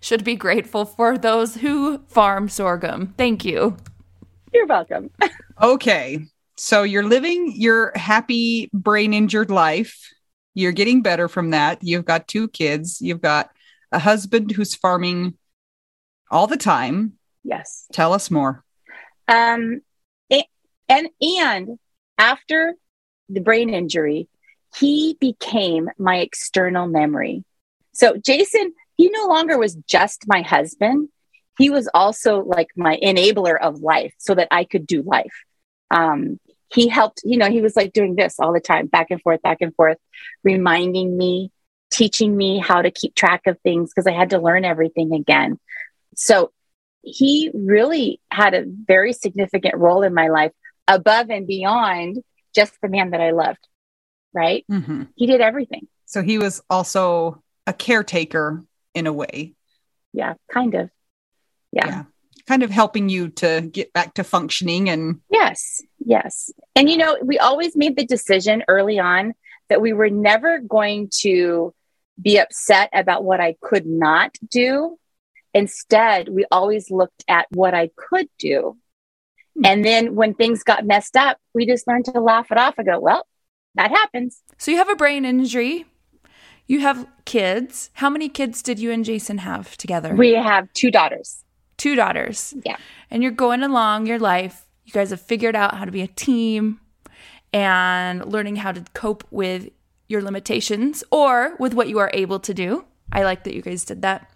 [0.00, 3.14] should be grateful for those who farm sorghum.
[3.16, 3.76] Thank you.
[4.52, 5.10] you're welcome
[5.62, 6.26] Okay.
[6.56, 9.98] So you're living your happy brain injured life.
[10.54, 11.78] You're getting better from that.
[11.82, 13.00] You've got two kids.
[13.00, 13.50] You've got
[13.90, 15.36] a husband who's farming
[16.30, 17.14] all the time.
[17.44, 18.64] yes Tell us more.
[19.28, 19.80] um
[20.32, 20.48] a-
[20.88, 21.78] and and
[22.18, 22.74] after
[23.28, 24.28] the brain injury
[24.76, 27.44] he became my external memory
[27.92, 31.08] so jason he no longer was just my husband
[31.58, 35.34] he was also like my enabler of life so that i could do life
[35.90, 36.38] um
[36.72, 39.42] he helped you know he was like doing this all the time back and forth
[39.42, 39.98] back and forth
[40.44, 41.50] reminding me
[41.90, 45.58] teaching me how to keep track of things because i had to learn everything again
[46.14, 46.50] so
[47.02, 50.52] he really had a very significant role in my life
[50.88, 52.22] above and beyond
[52.54, 53.66] just the man that I loved.
[54.32, 54.64] Right?
[54.70, 55.04] Mm-hmm.
[55.16, 55.88] He did everything.
[56.06, 58.62] So he was also a caretaker
[58.94, 59.54] in a way.
[60.12, 60.90] Yeah, kind of.
[61.72, 61.86] Yeah.
[61.86, 62.02] Yeah.
[62.46, 65.80] Kind of helping you to get back to functioning and Yes.
[66.04, 66.50] Yes.
[66.74, 69.34] And you know, we always made the decision early on
[69.68, 71.72] that we were never going to
[72.20, 74.98] be upset about what I could not do.
[75.54, 78.76] Instead, we always looked at what I could do
[79.56, 79.64] hmm.
[79.64, 82.86] And then when things got messed up, we just learned to laugh it off and
[82.86, 83.26] go, well,
[83.74, 84.42] that happens.
[84.58, 85.86] So you have a brain injury.
[86.72, 87.90] You have kids.
[87.92, 90.14] How many kids did you and Jason have together?
[90.14, 91.44] We have two daughters.
[91.76, 92.54] Two daughters.
[92.64, 92.78] Yeah.
[93.10, 94.66] And you're going along your life.
[94.86, 96.80] You guys have figured out how to be a team
[97.52, 99.68] and learning how to cope with
[100.08, 102.86] your limitations or with what you are able to do.
[103.12, 104.30] I like that you guys did that.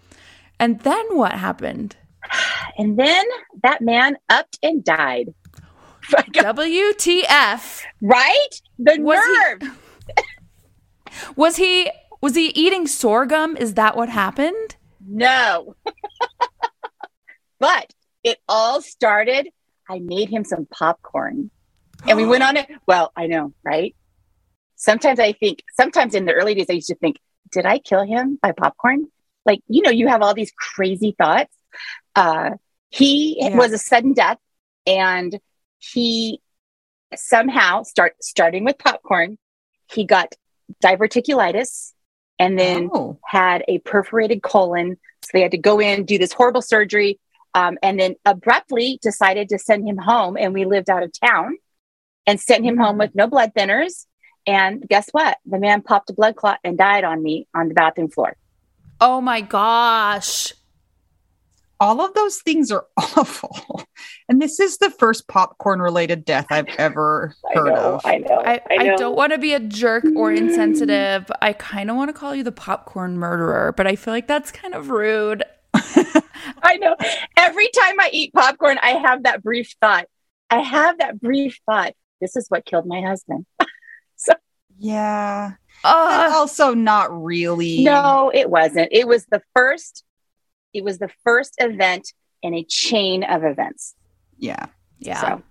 [0.61, 1.96] And then what happened?
[2.77, 3.25] And then
[3.62, 5.33] that man upped and died.
[6.35, 7.83] WTF.
[8.03, 8.49] Right?
[8.79, 9.33] The Was he-
[9.66, 9.81] nerve.
[11.37, 13.57] Was he was he eating sorghum?
[13.57, 14.76] Is that what happened?
[15.07, 15.74] No.
[17.59, 19.48] but it all started.
[19.88, 21.50] I made him some popcorn
[22.07, 22.68] and we went on it.
[22.87, 23.94] Well, I know, right?
[24.76, 27.16] Sometimes I think, sometimes in the early days, I used to think,
[27.50, 29.07] did I kill him by popcorn?
[29.44, 31.55] Like, you know, you have all these crazy thoughts.
[32.14, 32.50] Uh,
[32.90, 33.57] he Yeah.
[33.57, 34.38] was a sudden death
[34.87, 35.38] and
[35.79, 36.40] he
[37.14, 39.38] somehow start starting with popcorn,
[39.90, 40.35] he got
[40.83, 41.92] diverticulitis
[42.38, 43.18] and then Oh.
[43.25, 44.96] had a perforated colon.
[45.25, 47.18] So they had to go in, do this horrible surgery,
[47.55, 50.37] um, and then abruptly decided to send him home.
[50.38, 51.57] And we lived out of town
[52.27, 54.07] and sent him home with no blood thinners.
[54.46, 55.38] And guess what?
[55.46, 58.37] The man popped a blood clot and died on me on the bathroom floor.
[59.01, 60.53] Oh my gosh.
[61.79, 63.83] All of those things are awful.
[64.29, 68.01] And this is the first popcorn related death I've ever heard I know, of.
[68.05, 68.43] I know.
[68.45, 68.97] I, I, know.
[68.97, 71.31] don't want to be a jerk or insensitive.
[71.43, 74.51] I kind of want to call you the popcorn murderer, but I feel like that's
[74.51, 75.45] kind of rude.
[75.75, 76.97] I know.
[77.37, 80.07] Every time I eat popcorn, I have that brief thought.
[80.51, 81.95] I have that brief thought.
[82.21, 83.47] This is what killed my husband.
[84.79, 85.53] yeah.
[85.85, 87.85] Uh, also not really.
[87.85, 88.89] No, it wasn't.
[88.93, 90.05] It was the first.
[90.77, 92.12] It was the first event
[92.43, 93.95] in a chain of events.
[94.37, 94.67] Yeah.
[94.99, 95.21] yeah.
[95.21, 95.43] So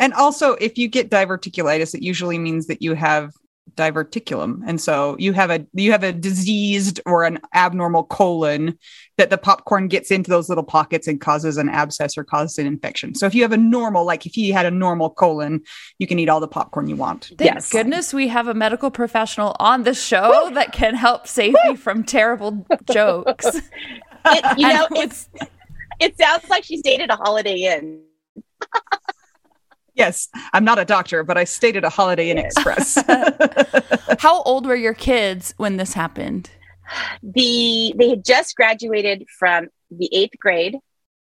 [0.00, 3.32] And also, if you get diverticulitis, it usually means that you have
[3.76, 8.76] diverticulum, and so you have a you have a diseased or an abnormal colon
[9.16, 12.66] that the popcorn gets into those little pockets and causes an abscess or causes an
[12.66, 13.14] infection.
[13.14, 15.62] So if you have a normal, like if you had a normal colon,
[15.98, 17.26] you can eat all the popcorn you want.
[17.38, 17.70] Thank Yes.
[17.70, 22.02] goodness we have a medical professional on the show that can help save me from
[22.04, 23.60] terrible jokes.
[24.26, 25.28] it, you know, know it's
[26.00, 28.02] it sounds like she stayed at a Holiday Inn.
[29.94, 32.98] Yes, I'm not a doctor, but I stayed at a Holiday Inn Express.
[34.20, 36.50] How old were your kids when this happened?
[37.22, 40.78] The they had just graduated from the eighth grade,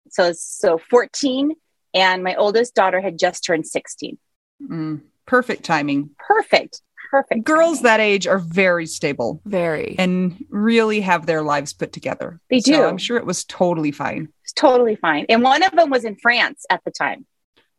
[0.10, 1.56] so so fourteen,
[1.94, 4.18] and my oldest daughter had just turned sixteen.
[4.64, 6.12] Mm, perfect timing.
[6.18, 7.44] Perfect, perfect.
[7.44, 9.96] Girls that age are very stable Very.
[9.98, 12.40] and really have their lives put together.
[12.50, 12.84] They So do.
[12.84, 14.30] I'm sure it was totally fine.
[14.44, 15.26] It's totally fine.
[15.30, 17.26] And one of them was in France at the time.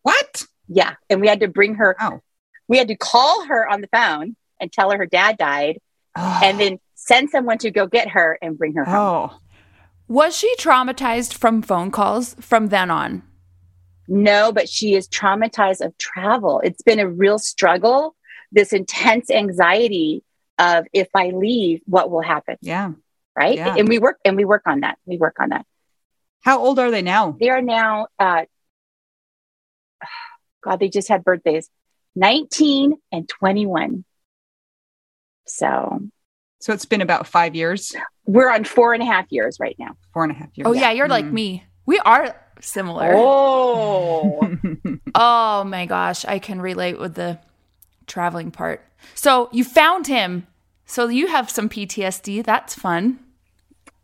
[0.02, 0.44] What?
[0.68, 1.96] Yeah, and we had to bring her.
[2.00, 2.20] Oh.
[2.68, 5.78] We had to call her on the phone and tell her her dad died,
[6.16, 6.40] oh.
[6.42, 8.94] and then send someone to go get her and bring her home.
[9.30, 9.38] oh,
[10.08, 13.22] Was she traumatized from phone calls from then on?
[14.08, 16.60] No, but she is traumatized of travel.
[16.64, 18.15] It's been a real struggle.
[18.52, 20.22] This intense anxiety
[20.58, 22.92] of if I leave, what will happen, yeah.
[23.36, 23.56] right?
[23.56, 23.74] Yeah.
[23.76, 24.98] And we work and we work on that.
[25.04, 25.66] We work on that.
[26.42, 27.36] How old are they now?
[27.38, 28.06] They are now.
[28.18, 28.44] Uh,
[30.62, 31.68] God, they just had birthdays,
[32.14, 34.04] nineteen and twenty-one.
[35.46, 36.00] So
[36.60, 39.96] So it's been about five years, we're on four and a half years right now.
[40.12, 40.66] four and a half years.
[40.66, 41.32] Oh, yeah, you're like Mm.
[41.32, 41.64] me.
[41.84, 43.12] We are similar.
[43.14, 44.40] Oh,
[45.14, 47.38] Oh my gosh, I can relate with the
[48.06, 48.82] traveling part.
[49.14, 50.46] So you found him.
[50.84, 52.44] So you have some PTSD.
[52.44, 53.18] That's fun.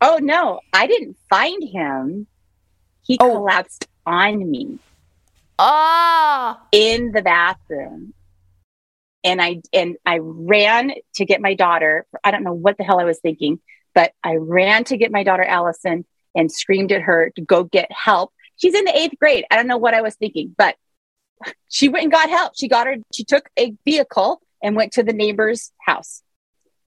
[0.00, 2.26] oh no, I didn't find him.
[3.02, 3.30] He Oh.
[3.36, 4.78] collapsed on me.
[5.58, 8.14] Oh, in the bathroom
[9.22, 12.98] and i and i ran to get my daughter i don't know what the hell
[12.98, 13.60] i was thinking
[13.94, 17.88] but i ran to get my daughter allison and screamed at her to go get
[17.92, 20.74] help she's in the eighth grade i don't know what i was thinking but
[21.68, 25.02] she went and got help she got her she took a vehicle and went to
[25.02, 26.22] the neighbor's house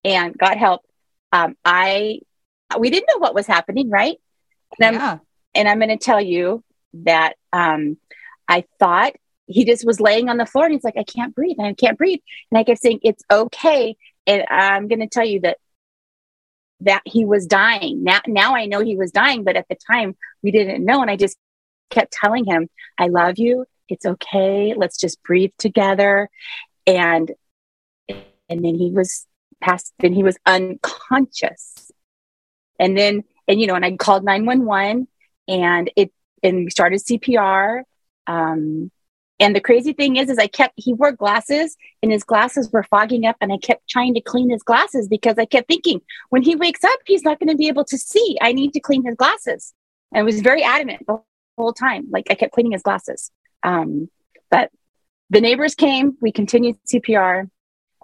[0.03, 0.81] and got help
[1.31, 2.19] um, i
[2.79, 4.17] we didn't know what was happening right
[4.79, 5.17] and I'm, yeah.
[5.53, 7.97] and I'm going to tell you that um,
[8.47, 9.13] I thought
[9.47, 11.57] he just was laying on the floor and he's like, I can't breathe.
[11.59, 12.19] I can't breathe.
[12.51, 13.95] And I kept saying, it's okay.
[14.25, 15.57] And I'm going to tell you that
[16.81, 18.03] that he was dying.
[18.03, 21.01] Now, now I know he was dying, but at the time we didn't know.
[21.01, 21.37] And I just
[21.89, 23.65] kept telling him, I love you.
[23.89, 24.73] It's okay.
[24.75, 26.29] Let's just breathe together.
[26.87, 27.31] And
[28.49, 29.25] and then he was
[29.61, 29.93] passed.
[29.99, 31.91] Then he was unconscious.
[32.79, 35.07] And then and you know, and I called nine one one,
[35.47, 36.11] and it
[36.43, 37.83] and we started CPR
[38.27, 38.91] Um,
[39.39, 42.83] and the crazy thing is, is I kept, he wore glasses and his glasses were
[42.83, 46.41] fogging up and I kept trying to clean his glasses because I kept thinking when
[46.41, 48.37] he wakes up, he's not going to be able to see.
[48.41, 49.73] I need to clean his glasses.
[50.13, 51.21] And I was very adamant the
[51.57, 52.07] whole time.
[52.11, 53.31] Like I kept cleaning his glasses.
[53.65, 54.09] Um,
[54.49, 54.71] but
[55.29, 57.49] the neighbors came, we continued CPR.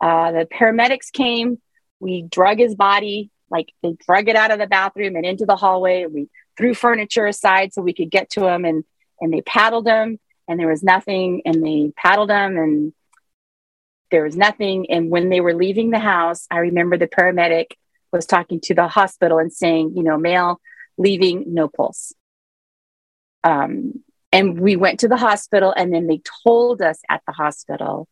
[0.01, 1.61] Uh, the paramedics came,
[1.99, 5.55] we drug his body, like they drug it out of the bathroom and into the
[5.55, 6.05] hallway.
[6.07, 8.83] We threw furniture aside so we could get to him and,
[9.19, 12.93] and they paddled him and there was nothing and they paddled him and
[14.09, 14.89] there was nothing.
[14.89, 17.67] And when they were leaving the house i remember the paramedic
[18.11, 20.59] was talking to the hospital and saying you know male
[20.97, 22.13] leaving no pulse.
[23.43, 28.07] Um, and we went to the hospital and then they told us at the hospital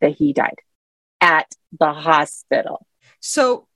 [0.00, 0.60] that he died
[1.20, 2.86] at the hospital.
[3.20, 3.66] So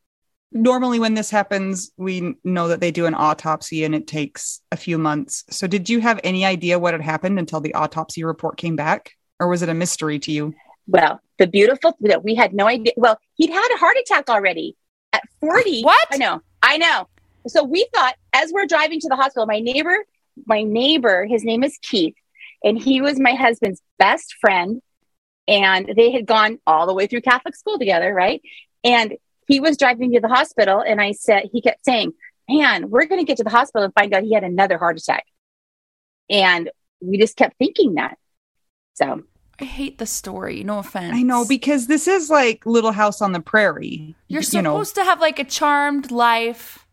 [0.53, 4.77] normally when this happens we know that they do an autopsy and it takes a
[4.77, 5.45] few months.
[5.51, 9.13] So did you have any idea what had happened until the autopsy report came back?
[9.39, 10.55] Or was it a mystery to you?
[10.87, 14.77] Well the beautiful that we had no idea well he'd had a heart attack already
[15.13, 16.07] at 40 what?
[16.13, 17.09] I know i know.
[17.47, 19.97] So we thought as we're driving to the hospital my neighbor
[20.47, 22.15] my neighbor his name is keith
[22.65, 24.81] and he was my husband's best friend
[25.49, 28.43] and they had gone all the way through catholic school together right
[28.85, 29.17] and
[29.51, 32.13] he was driving to the hospital and I said, he kept saying,
[32.49, 34.97] man, we're going to get to the hospital and find out he had another heart
[34.97, 35.25] attack.
[36.31, 36.71] And
[37.01, 38.17] we just kept thinking that.
[38.95, 39.25] So
[39.59, 40.63] I hate the story.
[40.63, 41.17] No offense.
[41.17, 44.15] I know because this is like Little House on the Prairie.
[44.29, 45.03] You're you supposed know.
[45.03, 46.87] to have like a charmed life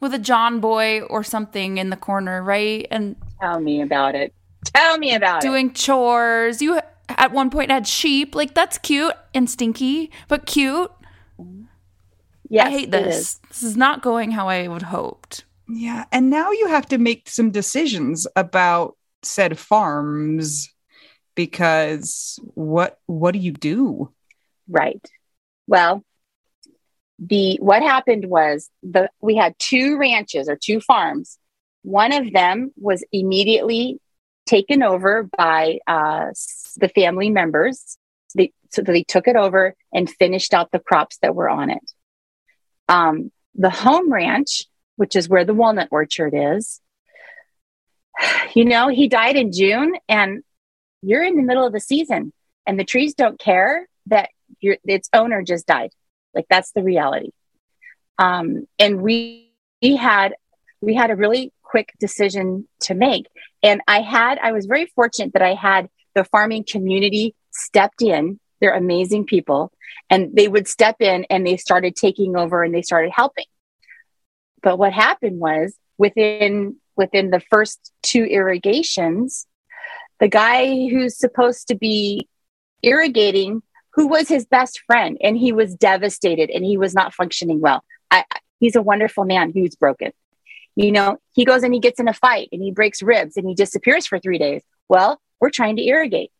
[0.00, 2.86] with a John boy or something in the corner, right?
[2.90, 4.34] And tell me about it.
[4.64, 5.58] Tell me about doing it.
[5.58, 6.62] Doing chores.
[6.62, 8.34] You at one point had sheep.
[8.34, 10.90] Like that's cute and stinky, but cute.
[12.50, 13.40] Yes, I hate this.
[13.48, 15.44] This is not going how I would hoped.
[15.68, 20.72] Yeah, and now you have to make some decisions about said farms
[21.34, 24.10] because what what do you do?
[24.66, 25.04] Right.
[25.66, 26.02] Well,
[27.18, 31.38] the what happened was the we had two ranches or two farms.
[31.82, 34.00] One of them was immediately
[34.46, 36.26] taken over by uh,
[36.76, 37.98] the family members.
[38.34, 41.92] They, so they took it over and finished out the crops that were on it.
[42.88, 44.64] Um, the home ranch,
[44.96, 46.80] which is where the walnut orchard is,
[48.54, 50.42] you know, he died in June and
[51.02, 52.32] you're in the middle of the season
[52.66, 55.90] and the trees don't care that your its owner just died.
[56.34, 57.30] Like that's the reality.
[58.18, 59.52] Um, and we,
[59.82, 60.34] we had
[60.80, 63.26] we had a really quick decision to make.
[63.62, 68.38] And I had I was very fortunate that I had the farming community stepped in
[68.60, 69.72] they're amazing people.
[70.10, 73.44] And they would step in and they started taking over and they started helping.
[74.62, 79.46] But what happened was within within the first two irrigations,
[80.18, 82.28] the guy who's supposed to be
[82.82, 83.62] irrigating,
[83.98, 87.82] who was his best friend, and he was devastated and he was not functioning well.
[88.12, 88.22] I,
[88.60, 90.12] he's a wonderful man who's broken.
[90.76, 93.44] You know, he goes and he gets in a fight and he breaks ribs and
[93.44, 94.62] he disappears for three days.
[94.88, 96.30] Well, we're trying to irrigate.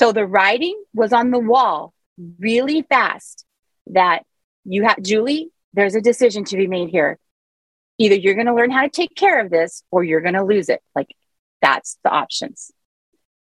[0.00, 1.94] So the writing was on the wall
[2.40, 3.44] really fast
[3.86, 4.24] that
[4.64, 7.20] you have, Julie, there's a decision to be made here.
[7.98, 10.42] Either you're going to learn how to take care of this or you're going to
[10.42, 10.82] lose it.
[10.92, 11.14] Like
[11.62, 12.72] that's the options.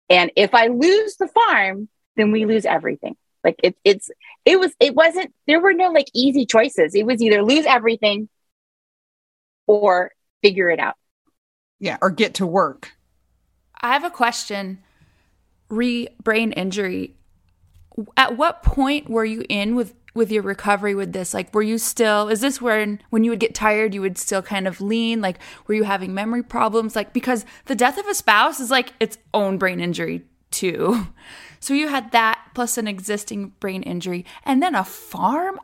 [0.09, 3.15] And if I lose the farm, then we lose everything.
[3.43, 4.09] Like it, it's,
[4.45, 6.95] it was, it wasn't, there were no like easy choices.
[6.95, 8.29] It was either lose everything
[9.67, 10.95] or figure it out.
[11.79, 11.97] Yeah.
[12.01, 12.93] Or get to work.
[13.81, 14.79] I have a question
[15.73, 17.15] re brain injury,
[18.15, 21.33] at what point were you in with with your recovery with this?
[21.33, 22.29] Like, were you still?
[22.29, 25.21] Is this when when you would get tired, you would still kind of lean?
[25.21, 26.95] Like, were you having memory problems?
[26.95, 31.07] Like, because the death of a spouse is like its own brain injury too.
[31.63, 35.59] So you had that plus an existing brain injury, and then a farm.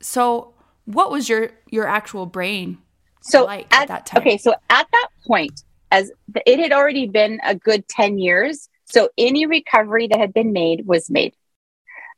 [0.00, 0.52] So,
[0.84, 2.78] what was your your actual brain
[3.22, 4.20] so like at, at that time?
[4.20, 6.12] Okay, so at that point, as
[6.44, 10.86] it had already been a good ten years so any recovery that had been made
[10.86, 11.34] was made.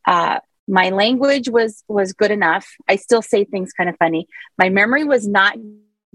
[0.07, 2.67] Uh, my language was was good enough.
[2.89, 4.27] I still say things kind of funny.
[4.59, 5.57] My memory was not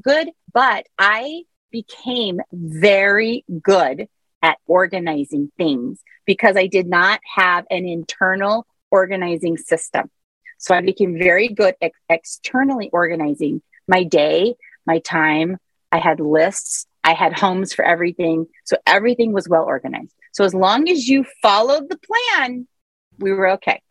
[0.04, 4.10] good, but I became very good
[4.42, 10.10] at organizing things because I did not have an internal organizing system.
[10.58, 15.58] So I became very good at externally organizing my day, my time.
[15.92, 18.46] I had lists, I had homes for everything.
[18.66, 20.14] So everything was well organized.
[20.34, 22.68] So as long as you followed the plan,
[23.18, 23.82] we were okay.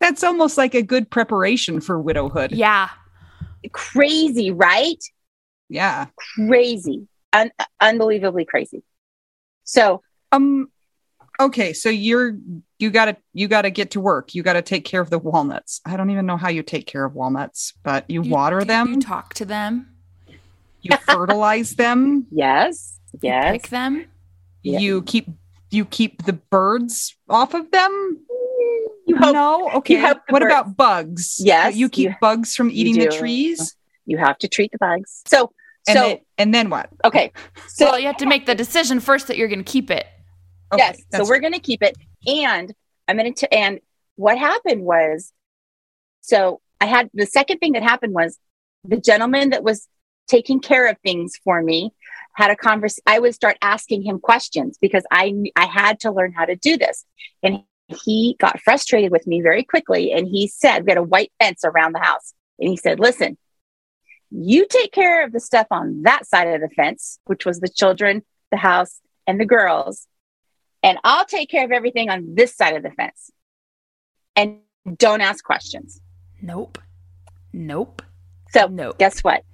[0.00, 2.52] That's almost like a good preparation for widowhood.
[2.52, 2.88] Yeah.
[3.72, 4.98] Crazy, right?
[5.68, 6.06] Yeah.
[6.16, 7.06] Crazy.
[7.32, 8.82] Un- unbelievably crazy.
[9.64, 10.02] So
[10.32, 10.68] Um
[11.40, 12.36] okay, so you're
[12.78, 14.34] you gotta you gotta get to work.
[14.34, 15.80] You gotta take care of the walnuts.
[15.84, 18.88] I don't even know how you take care of walnuts, but you, water do them,
[18.94, 19.88] You talk to them.
[20.82, 22.98] you fertilize them, Yes.
[23.12, 23.52] You Yes.
[23.52, 24.06] pick them.
[24.62, 24.78] Yeah.
[24.78, 25.28] you keep
[25.70, 28.18] you keep the birds off of them.
[29.06, 29.96] You hope no, okay.
[29.96, 31.36] the What birds- about bugs?
[31.40, 33.74] Yes, you keep you- bugs from eating the trees,
[34.06, 35.22] you have to treat the bugs.
[35.26, 35.52] So
[35.88, 36.90] and so then and then what?
[37.04, 37.32] okay.
[37.68, 40.06] So well, you have to make the decision first that you're going to keep it.
[40.72, 40.98] Okay, yes.
[40.98, 41.96] So that's we're going to keep it.
[42.26, 42.72] And
[43.08, 43.80] I'm going to, and
[44.16, 45.32] what happened was,
[46.20, 48.38] so I had the second thing that happened was
[48.84, 49.88] the gentleman that was
[50.28, 51.92] taking care of things for me
[52.34, 52.98] had a converse.
[53.06, 56.56] I would start asking him questions because I, kn- I had to learn how to
[56.56, 57.04] do this.
[57.42, 57.64] And
[58.04, 60.12] he got frustrated with me very quickly.
[60.12, 62.32] And he said, we had a white fence around the house.
[62.58, 63.36] And he said, listen,
[64.34, 67.68] you take care of the stuff on that side of the fence, which was the
[67.68, 70.06] children, the house, and the girls
[70.82, 73.30] and I'll take care of everything on this side of the fence.
[74.34, 74.58] And
[74.96, 76.00] don't ask questions.
[76.40, 76.78] Nope.
[77.52, 78.02] Nope.
[78.50, 78.92] So No.
[78.92, 79.44] guess what?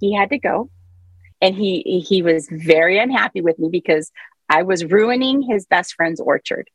[0.00, 0.70] He had to go,
[1.40, 4.10] and he he was very unhappy with me because
[4.48, 6.68] I was ruining his best friend's orchard.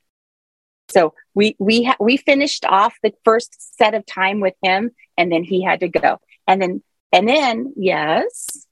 [0.90, 5.32] So we we ha- we finished off the first set of time with him, and
[5.32, 6.84] then he had to go, and then
[7.16, 8.68] and then yes,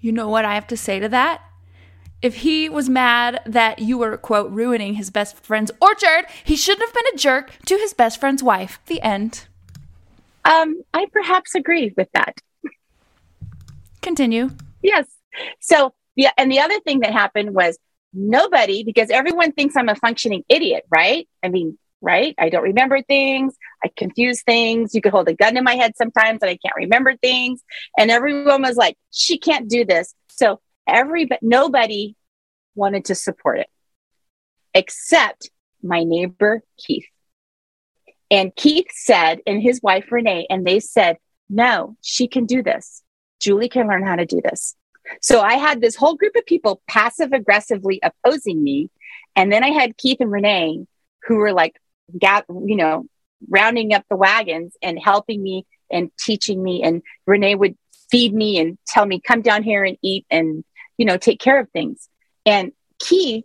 [0.00, 1.42] You know what I have to say to that?
[2.22, 6.86] If he was mad that you were, quote, ruining his best friend's orchard, he shouldn't
[6.86, 8.78] have been a jerk to his best friend's wife.
[8.86, 9.46] The end.
[10.44, 12.38] um, I perhaps agree with that.
[14.02, 14.50] Continue.
[14.82, 15.06] Yes.
[15.60, 17.78] So yeah, and the other thing that happened was
[18.12, 21.28] nobody, because everyone thinks I'm a functioning idiot, right?
[21.42, 22.34] I mean, right?
[22.38, 23.56] I don't remember things.
[23.84, 24.94] I confuse things.
[24.94, 27.62] You could hold a gun in my head sometimes and I can't remember things.
[27.98, 30.14] And everyone was like, she can't do this.
[30.28, 32.14] So every but nobody
[32.74, 33.68] wanted to support it
[34.74, 35.50] except
[35.82, 37.06] my neighbor Keith.
[38.30, 41.16] And Keith said, and his wife Renee, and they said,
[41.48, 43.02] no, she can do this.
[43.40, 44.74] Julie can learn how to do this.
[45.22, 48.90] So I had this whole group of people passive aggressively opposing me.
[49.34, 50.86] And then I had Keith and Renee
[51.24, 51.76] who were like,
[52.16, 53.06] got, you know,
[53.48, 56.82] rounding up the wagons and helping me and teaching me.
[56.82, 57.76] And Renee would
[58.10, 60.64] feed me and tell me, come down here and eat and,
[60.96, 62.08] you know, take care of things.
[62.46, 63.44] And Keith,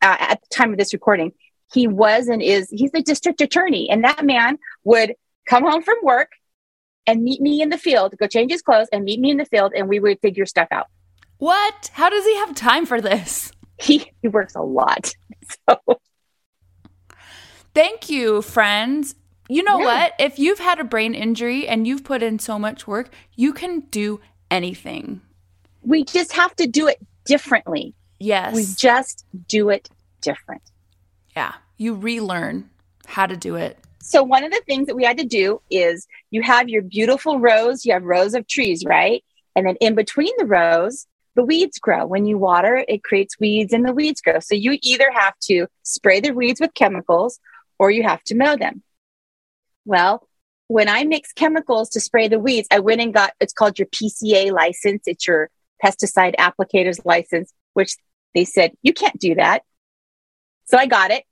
[0.00, 1.32] uh, at the time of this recording,
[1.72, 3.88] he was and is, he's the district attorney.
[3.90, 5.14] And that man would
[5.48, 6.32] come home from work
[7.06, 9.44] and meet me in the field, go change his clothes and meet me in the
[9.44, 10.86] field, and we would figure stuff out.
[11.38, 11.90] What?
[11.92, 13.50] How does he have time for this?
[13.80, 15.14] He, he works a lot.
[15.68, 15.98] So,
[17.74, 19.14] Thank you, friends.
[19.48, 19.84] You know Yeah.
[19.84, 20.14] what?
[20.18, 23.80] If you've had a brain injury and you've put in so much work, you can
[23.90, 24.20] do
[24.50, 25.20] anything.
[25.84, 27.92] we just have to do it differently.
[28.20, 28.54] Yes.
[28.54, 29.88] We just do it
[30.20, 30.62] different.
[31.34, 31.54] yeah.
[31.76, 32.70] You relearn
[33.06, 33.78] how to do it.
[34.00, 37.40] So, one of the things that we had to do is you have your beautiful
[37.40, 39.24] rows, you have rows of trees, right?
[39.56, 42.06] And then in between the rows, the weeds grow.
[42.06, 44.38] When you water, it creates weeds and the weeds grow.
[44.38, 47.40] So, you either have to spray the weeds with chemicals
[47.82, 48.80] or you have to mow them.
[49.84, 50.28] Well,
[50.68, 53.88] when I mix chemicals to spray the weeds, I went and got it's called your
[53.88, 55.02] PCA license.
[55.06, 55.50] It's your
[55.84, 57.96] pesticide applicators license, which
[58.36, 59.64] they said you can't do that.
[60.66, 61.24] So I got it.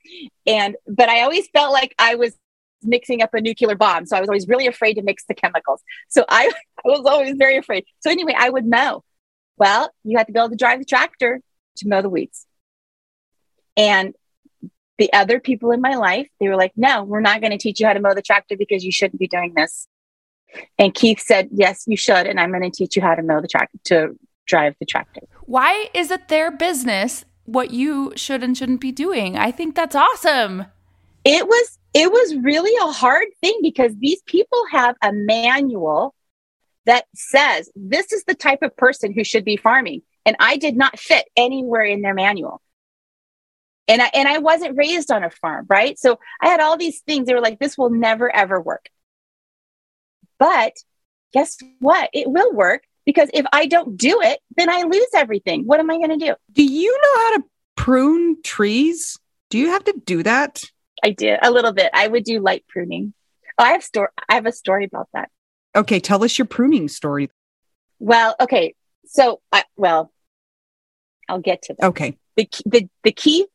[0.44, 2.36] And but I always felt like I was
[2.82, 4.07] mixing up a nuclear bomb.
[4.07, 5.80] So I was always really afraid to mix the chemicals.
[6.09, 6.51] So I,
[6.84, 7.84] I was always very afraid.
[8.01, 9.05] So anyway, I would mow.
[9.57, 11.40] Well, you had to be able to drive the tractor
[11.76, 12.44] to mow the weeds.
[13.76, 14.14] And
[15.01, 17.80] the other people in my life, they were like, no, we're not going to teach
[17.80, 19.88] you how to mow the tractor because you shouldn't be doing this.
[20.78, 22.26] And Keith said, yes, you should.
[22.26, 25.22] And I'm going to teach you how to mow the tractor, to drive the tractor.
[25.46, 29.38] Why is it their business what you should and shouldn't be doing?
[29.38, 30.66] I think that's awesome.
[31.24, 36.14] it was it was really a hard thing because these people have a manual
[36.86, 40.76] that says this is the type of person who should be farming and i did
[40.76, 42.61] not fit anywhere in their manual
[43.91, 47.01] and i and i wasn't raised on a farm right so i had all these
[47.01, 48.88] things they were like this will never ever work
[50.38, 50.72] but
[51.32, 55.66] guess what it will work because if i don't do it then i lose everything
[55.66, 57.45] what am i going to do Do you know how to
[57.76, 59.18] prune trees?
[59.49, 60.62] Do you have to do that?
[61.05, 63.12] i did a little bit i would do light pruning
[63.59, 65.30] oh, i have story i have a story about that
[65.74, 67.30] Okay, tell us your pruning story.
[67.99, 68.74] Well, okay.
[69.07, 70.12] So, I, well,
[71.28, 71.86] I'll get to that.
[71.88, 72.16] Okay.
[72.36, 73.47] The, the, the key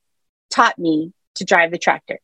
[0.49, 2.19] taught me to drive the tractor.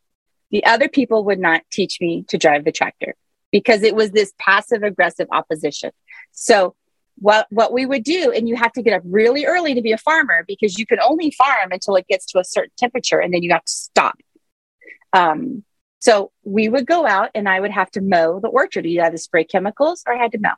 [0.51, 3.15] The other people would not teach me to drive the tractor
[3.51, 5.91] because it was this passive aggressive opposition.
[6.32, 6.76] So
[7.22, 9.91] what what we would do and you have to get up really early to be
[9.91, 13.34] a farmer because you can only farm until it gets to a certain temperature and
[13.34, 14.17] then you have to stop
[15.13, 15.63] um,
[15.99, 19.11] so we would go out and i would have to mow the orchard either had
[19.11, 20.55] to spray chemicals or i had to mow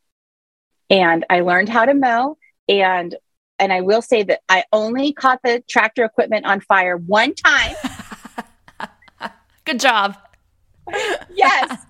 [0.89, 2.37] and i learned how to mow
[2.69, 3.15] and
[3.63, 7.75] and i will say that i only caught the tractor equipment on fire one time
[9.65, 10.17] Good job.
[11.33, 11.85] yes.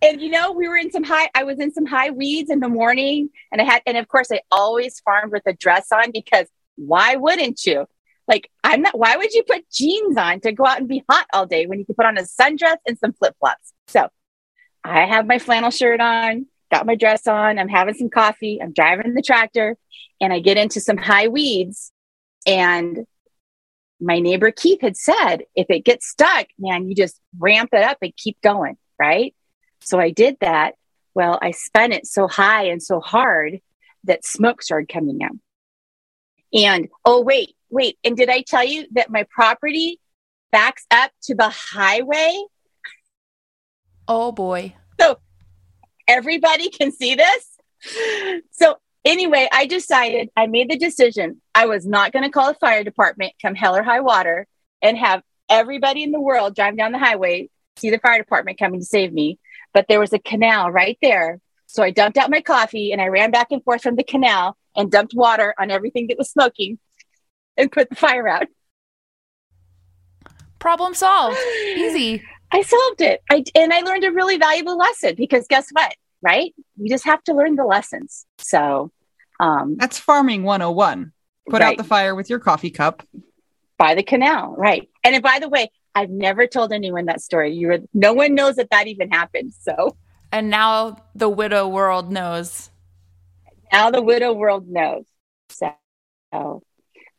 [0.00, 2.60] And you know, we were in some high, I was in some high weeds in
[2.60, 3.30] the morning.
[3.52, 7.16] And I had, and of course, I always farmed with a dress on because why
[7.16, 7.86] wouldn't you?
[8.26, 11.26] Like, I'm not, why would you put jeans on to go out and be hot
[11.32, 13.72] all day when you can put on a sundress and some flip flops?
[13.88, 14.08] So
[14.84, 18.72] I have my flannel shirt on, got my dress on, I'm having some coffee, I'm
[18.72, 19.76] driving the tractor,
[20.20, 21.92] and I get into some high weeds.
[22.46, 23.06] And
[24.00, 27.98] my neighbor Keith had said, if it gets stuck, man, you just ramp it up
[28.02, 29.34] and keep going, right?
[29.80, 30.74] So I did that.
[31.14, 33.60] Well, I spun it so high and so hard
[34.04, 35.32] that smoke started coming out.
[36.52, 37.98] And oh, wait, wait.
[38.04, 40.00] And did I tell you that my property
[40.52, 42.40] backs up to the highway?
[44.06, 44.74] Oh boy.
[45.00, 45.18] So
[46.08, 47.46] everybody can see this.
[48.50, 51.40] So anyway, I decided, I made the decision.
[51.54, 54.46] I was not going to call the fire department come hell or high water
[54.82, 58.80] and have everybody in the world drive down the highway, see the fire department coming
[58.80, 59.38] to save me.
[59.72, 61.40] But there was a canal right there.
[61.66, 64.56] So I dumped out my coffee and I ran back and forth from the canal
[64.74, 66.78] and dumped water on everything that was smoking
[67.56, 68.46] and put the fire out.
[70.58, 71.38] Problem solved.
[71.76, 72.22] Easy.
[72.50, 73.22] I solved it.
[73.30, 75.94] I, and I learned a really valuable lesson because guess what?
[76.22, 76.54] Right?
[76.76, 78.26] You just have to learn the lessons.
[78.38, 78.90] So
[79.40, 81.12] um, That's farming 101.
[81.50, 81.68] Put Right.
[81.72, 83.02] out the fire with your coffee cup.
[83.78, 84.88] by the canal, right?
[85.04, 87.54] And by the way, I've never told anyone that story.
[87.54, 89.52] You were, no one knows that that even happened.
[89.58, 89.96] So
[90.32, 92.70] And now the widow world knows.
[93.72, 95.04] now the widow world knows.
[95.50, 95.72] So,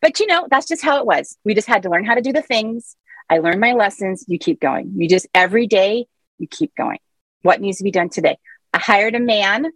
[0.02, 1.38] but you know, that's just how it was.
[1.44, 2.96] We just had to learn how to do the things.
[3.30, 4.26] I learned my lessons.
[4.28, 4.94] You keep going.
[4.96, 6.08] You just every day
[6.38, 7.00] you keep going.
[7.42, 8.38] What needs to be done today?
[8.74, 9.68] I hired a man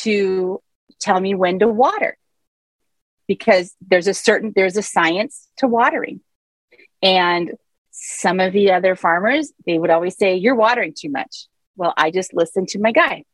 [0.00, 0.60] to
[1.00, 2.16] tell me when to water
[3.26, 6.20] because there's a certain there's a science to watering.
[7.02, 7.52] And
[7.90, 11.46] some of the other farmers, they would always say, You're watering too much.
[11.76, 13.24] Well, I just listened to my guy.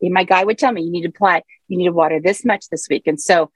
[0.00, 2.44] And my guy would tell me, You need to apply, you need to water this
[2.44, 3.06] much this week.
[3.06, 3.50] And so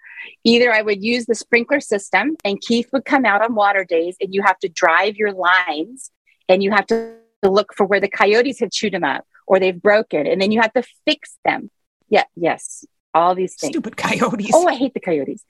[0.44, 4.16] either I would use the sprinkler system and Keith would come out on water days
[4.20, 6.10] and you have to drive your lines
[6.48, 9.80] and you have to look for where the coyotes have chewed them up or they've
[9.80, 11.70] broken and then you have to fix them.
[12.08, 13.72] Yeah, yes, all these things.
[13.72, 14.50] Stupid coyotes.
[14.54, 15.44] Oh, I hate the coyotes.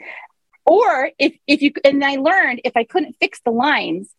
[0.67, 4.11] Or if if you and I learned if I couldn't fix the lines,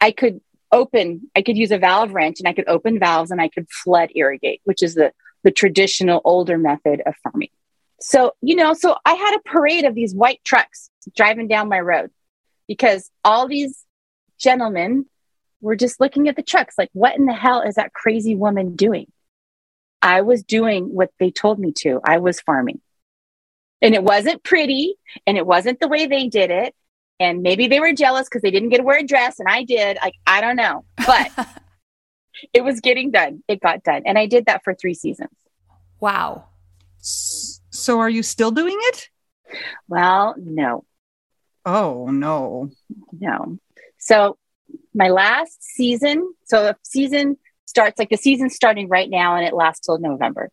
[0.00, 0.40] I could
[0.72, 1.30] open.
[1.36, 4.10] I could use a valve wrench and I could open valves and I could flood
[4.14, 5.12] irrigate, which is the
[5.44, 7.50] the traditional older method of farming.
[8.00, 11.80] So you know, so I had a parade of these white trucks driving down my
[11.80, 12.10] road
[12.66, 13.84] because all these
[14.38, 15.06] gentlemen
[15.60, 18.76] were just looking at the trucks like, what in the hell is that crazy woman
[18.76, 19.10] doing?
[20.00, 22.00] I was doing what they told me to.
[22.04, 22.80] I was farming.
[23.82, 24.94] And it wasn't pretty
[25.26, 26.74] and it wasn't the way they did it.
[27.20, 29.64] And maybe they were jealous because they didn't get to wear a dress and I
[29.64, 29.98] did.
[30.00, 30.84] Like, I don't know.
[30.96, 31.30] But
[32.52, 33.42] it was getting done.
[33.48, 34.02] It got done.
[34.06, 35.30] And I did that for three seasons.
[36.00, 36.44] Wow.
[37.88, 39.08] S- So are you still doing it?
[39.88, 40.84] Well, no,
[41.64, 42.70] Oh, no.
[43.12, 43.58] no.
[43.98, 44.36] So
[44.94, 47.36] my last season, so the season
[47.66, 50.50] starts like the season's starting right now and it lasts till November.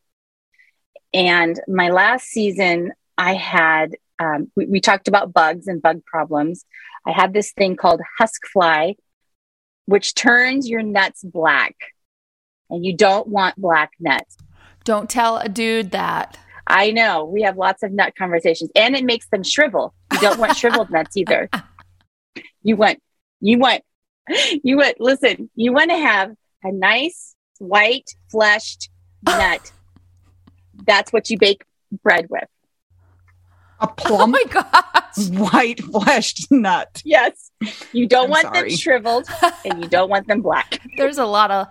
[1.13, 6.65] And my last season, I had, um, we, we talked about bugs and bug problems.
[7.05, 8.95] I had this thing called husk fly,
[9.85, 11.75] which turns your nuts black.
[12.69, 14.37] And you don't want black nuts.
[14.85, 16.37] Don't tell a dude that.
[16.67, 19.93] I know we have lots of nut conversations and it makes them shrivel.
[20.13, 21.49] You don't want shriveled nuts either.
[22.63, 22.99] You want,
[23.39, 23.83] you want,
[24.63, 26.31] you want, listen, you want to have
[26.63, 28.89] a nice white fleshed
[29.25, 29.71] nut.
[30.87, 31.63] That's what you bake
[32.03, 32.43] bread with.
[33.79, 35.29] A Oh my gosh.
[35.29, 37.01] white fleshed nut.
[37.05, 37.51] Yes.
[37.91, 38.69] You don't I'm want sorry.
[38.69, 39.27] them shriveled
[39.63, 40.79] and you don't want them black.
[40.97, 41.67] There's a lot of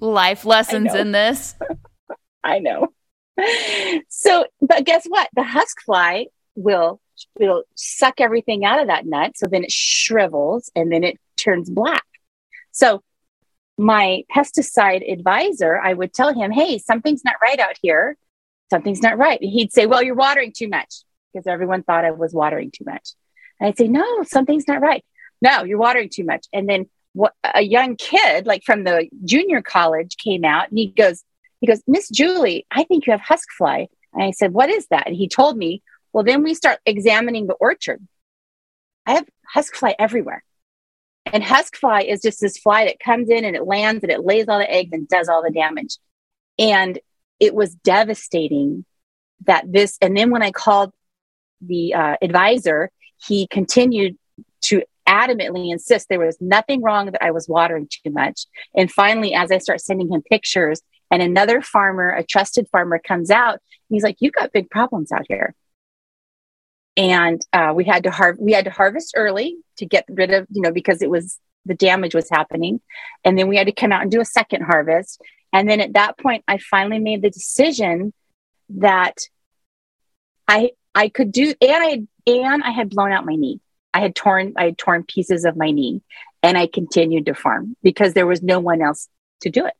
[0.00, 1.54] life lessons in this.
[2.44, 2.88] I know.
[4.08, 5.28] So, but guess what?
[5.34, 7.00] The husk fly will
[7.38, 11.70] will suck everything out of that nut, so then it shrivels and then it turns
[11.70, 12.04] black.
[12.72, 13.02] So,
[13.78, 18.16] my pesticide advisor, I would tell him, "Hey, something's not right out here.
[18.70, 22.12] Something's not right." And he'd say, "Well, you're watering too much," because everyone thought I
[22.12, 23.10] was watering too much.
[23.60, 25.04] And I'd say, "No, something's not right.
[25.42, 26.88] No, you're watering too much." And then
[27.54, 31.24] a young kid, like from the junior college, came out and he goes,
[31.60, 33.88] he goes, Miss Julie, I think you have husk fly.
[34.12, 35.06] And I said, What is that?
[35.06, 35.82] And he told me,
[36.12, 38.06] Well, then we start examining the orchard.
[39.06, 40.42] I have husk fly everywhere.
[41.32, 44.24] And husk fly is just this fly that comes in and it lands and it
[44.24, 45.98] lays all the eggs and does all the damage.
[46.58, 46.98] And
[47.40, 48.84] it was devastating
[49.44, 50.92] that this, and then when I called
[51.60, 52.90] the uh, advisor,
[53.26, 54.16] he continued
[54.62, 58.46] to adamantly insist there was nothing wrong that I was watering too much.
[58.74, 60.80] And finally, as I start sending him pictures,
[61.10, 65.26] and another farmer, a trusted farmer, comes out, he's like, "You got big problems out
[65.28, 65.54] here."
[66.96, 70.46] And uh, we had to har- we had to harvest early to get rid of,
[70.50, 72.80] you know, because it was the damage was happening,
[73.24, 75.20] and then we had to come out and do a second harvest.
[75.52, 78.12] And then at that point, I finally made the decision
[78.70, 79.18] that
[80.48, 83.60] I I could do, and I and I had blown out my knee.
[83.94, 86.02] I had torn I had torn pieces of my knee,
[86.42, 89.08] and I continued to farm because there was no one else
[89.42, 89.74] to do it.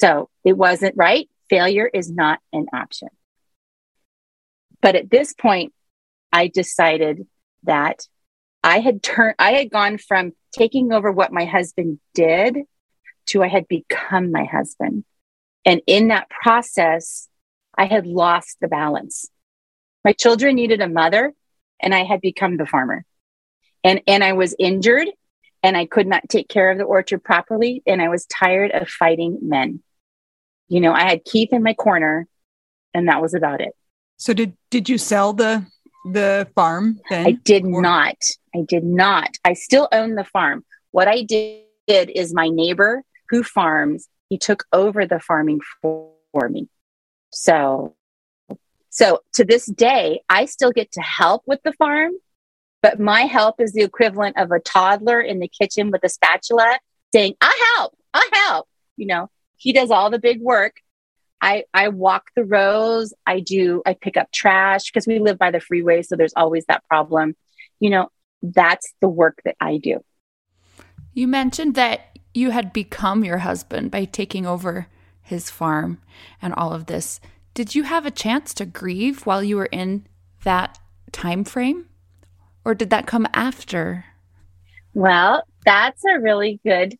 [0.00, 1.28] So it wasn't right.
[1.50, 3.08] Failure is not an option.
[4.80, 5.74] But at this point,
[6.32, 7.26] I decided
[7.64, 8.06] that
[8.64, 12.56] I had turned, I had gone from taking over what my husband did
[13.26, 15.04] to I had become my husband.
[15.66, 17.28] And in that process,
[17.76, 19.28] I had lost the balance.
[20.02, 21.34] My children needed a mother,
[21.78, 23.04] and I had become the farmer.
[23.84, 25.08] And, and I was injured
[25.62, 27.82] and I could not take care of the orchard properly.
[27.86, 29.82] And I was tired of fighting men.
[30.70, 32.26] You know, I had Keith in my corner,
[32.94, 33.72] and that was about it.
[34.16, 35.66] So did did you sell the
[36.04, 37.26] the farm then?
[37.26, 38.16] I did or- not.
[38.54, 39.36] I did not.
[39.44, 40.64] I still own the farm.
[40.92, 46.48] What I did is my neighbor who farms, he took over the farming for, for
[46.48, 46.68] me.
[47.32, 47.96] So
[48.90, 52.12] so to this day, I still get to help with the farm,
[52.82, 56.78] but my help is the equivalent of a toddler in the kitchen with a spatula
[57.12, 58.68] saying, I help, I help.
[58.96, 59.30] You know,
[59.60, 60.76] he does all the big work.
[61.42, 63.12] I, I walk the rows.
[63.26, 66.00] I do, I pick up trash because we live by the freeway.
[66.00, 67.36] So there's always that problem.
[67.78, 68.08] You know,
[68.42, 70.00] that's the work that I do.
[71.12, 74.86] You mentioned that you had become your husband by taking over
[75.20, 76.00] his farm
[76.40, 77.20] and all of this.
[77.52, 80.06] Did you have a chance to grieve while you were in
[80.44, 80.78] that
[81.12, 81.86] time frame?
[82.64, 84.06] Or did that come after?
[84.94, 86.96] Well, that's a really good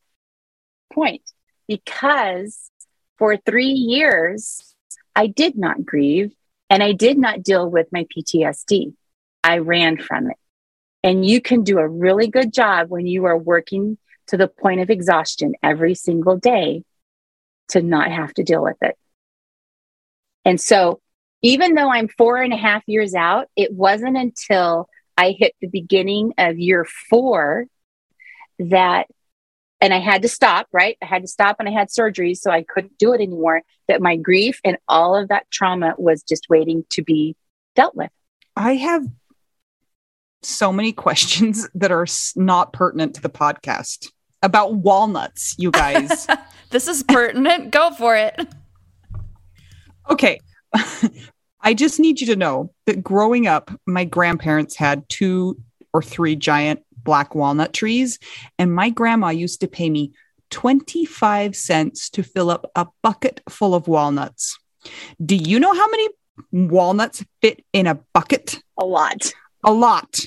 [0.92, 1.22] point
[1.70, 2.68] because
[3.16, 4.74] for three years,
[5.14, 6.34] I did not grieve
[6.68, 8.92] and I did not deal with my PTSD.
[9.44, 10.36] I ran from it.
[11.04, 14.80] And you can do a really good job when you are working to the point
[14.80, 16.82] of exhaustion every single day
[17.68, 18.98] to not have to deal with it.
[20.44, 21.00] And so,
[21.42, 25.68] even though I'm four and a half years out, it wasn't until I hit the
[25.68, 27.66] beginning of year four
[28.58, 29.06] that,
[29.80, 30.96] and I had to stop, right?
[31.02, 33.62] I had to stop and I had surgery, so I couldn't do it anymore.
[33.88, 37.36] That my grief and all of that trauma was just waiting to be
[37.74, 38.10] dealt with.
[38.56, 39.06] I have
[40.42, 42.06] so many questions that are
[42.36, 44.08] not pertinent to the podcast
[44.42, 46.26] about walnuts, you guys.
[46.70, 47.70] this is pertinent.
[47.70, 48.38] Go for it.
[50.08, 50.40] Okay.
[51.62, 55.60] I just need you to know that growing up, my grandparents had two
[55.92, 56.80] or three giant
[57.10, 58.20] black walnut trees,
[58.56, 60.12] and my grandma used to pay me
[60.50, 64.56] 25 cents to fill up a bucket full of walnuts.
[65.20, 66.08] Do you know how many
[66.52, 68.60] walnuts fit in a bucket?
[68.78, 69.32] A lot.
[69.64, 70.20] A lot.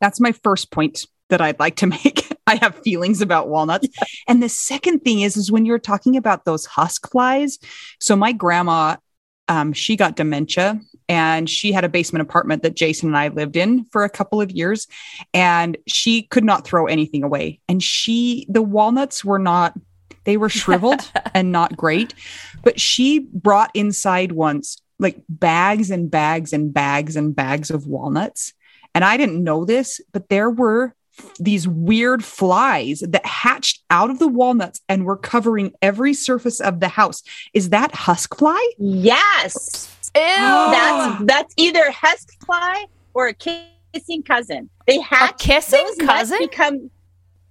[0.00, 2.26] That's my first point that I'd like to make.
[2.48, 3.86] I have feelings about walnuts.
[4.26, 7.60] and the second thing is, is when you're talking about those husk flies.
[8.00, 8.96] So my grandma,
[9.48, 13.56] um, she got dementia and she had a basement apartment that Jason and I lived
[13.56, 14.88] in for a couple of years.
[15.32, 17.60] And she could not throw anything away.
[17.68, 19.74] And she, the walnuts were not,
[20.24, 21.00] they were shriveled
[21.34, 22.14] and not great.
[22.64, 28.52] But she brought inside once like bags and bags and bags and bags of walnuts.
[28.94, 30.95] And I didn't know this, but there were
[31.38, 36.80] these weird flies that hatched out of the walnuts and were covering every surface of
[36.80, 37.22] the house.
[37.54, 38.72] Is that husk fly?
[38.78, 39.92] Yes.
[40.14, 40.22] Ew.
[40.22, 40.70] Oh.
[40.70, 44.70] That's that's either husk fly or a kissing cousin.
[44.86, 45.44] They hatch.
[45.44, 46.90] A kissing cousin become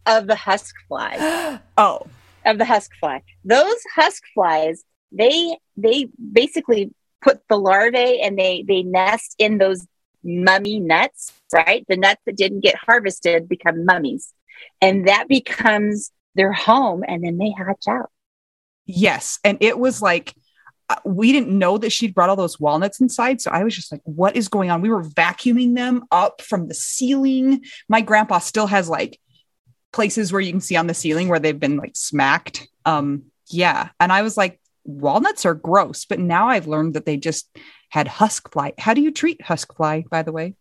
[0.06, 1.60] of the husk fly.
[1.78, 2.08] oh,
[2.46, 3.22] of the husk fly.
[3.44, 6.92] Those husk flies, they they basically
[7.22, 9.86] put the larvae and they they nest in those
[10.24, 11.86] mummy nuts, right?
[11.88, 14.34] The nuts that didn't get harvested become mummies.
[14.82, 18.10] And that becomes their home and then they hatch out.
[18.86, 19.40] Yes.
[19.44, 20.34] And it was like,
[20.90, 23.42] uh, we didn't know that she'd brought all those walnuts inside.
[23.42, 24.82] So I was just like, what is going on?
[24.82, 27.64] We were vacuuming them up from the ceiling.
[27.90, 29.20] My grandpa still has like
[29.92, 32.68] places where you can see on the ceiling where they've been like smacked.
[32.84, 33.90] Um, yeah.
[34.00, 37.50] And I was like, walnuts are gross, but now I've learned that they just
[37.90, 38.74] had husk fly.
[38.78, 40.56] How do you treat husk fly, by the way?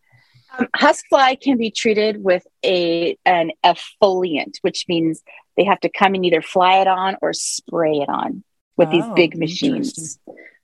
[0.59, 5.22] Um, husk fly can be treated with a an exfoliant, which means
[5.57, 8.44] they have to come and either fly it on or spray it on
[8.76, 10.18] with oh, these big machines.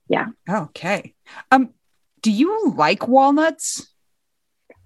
[0.07, 0.27] Yeah.
[0.49, 1.13] Okay.
[1.51, 1.69] Um,
[2.21, 3.87] do you like walnuts?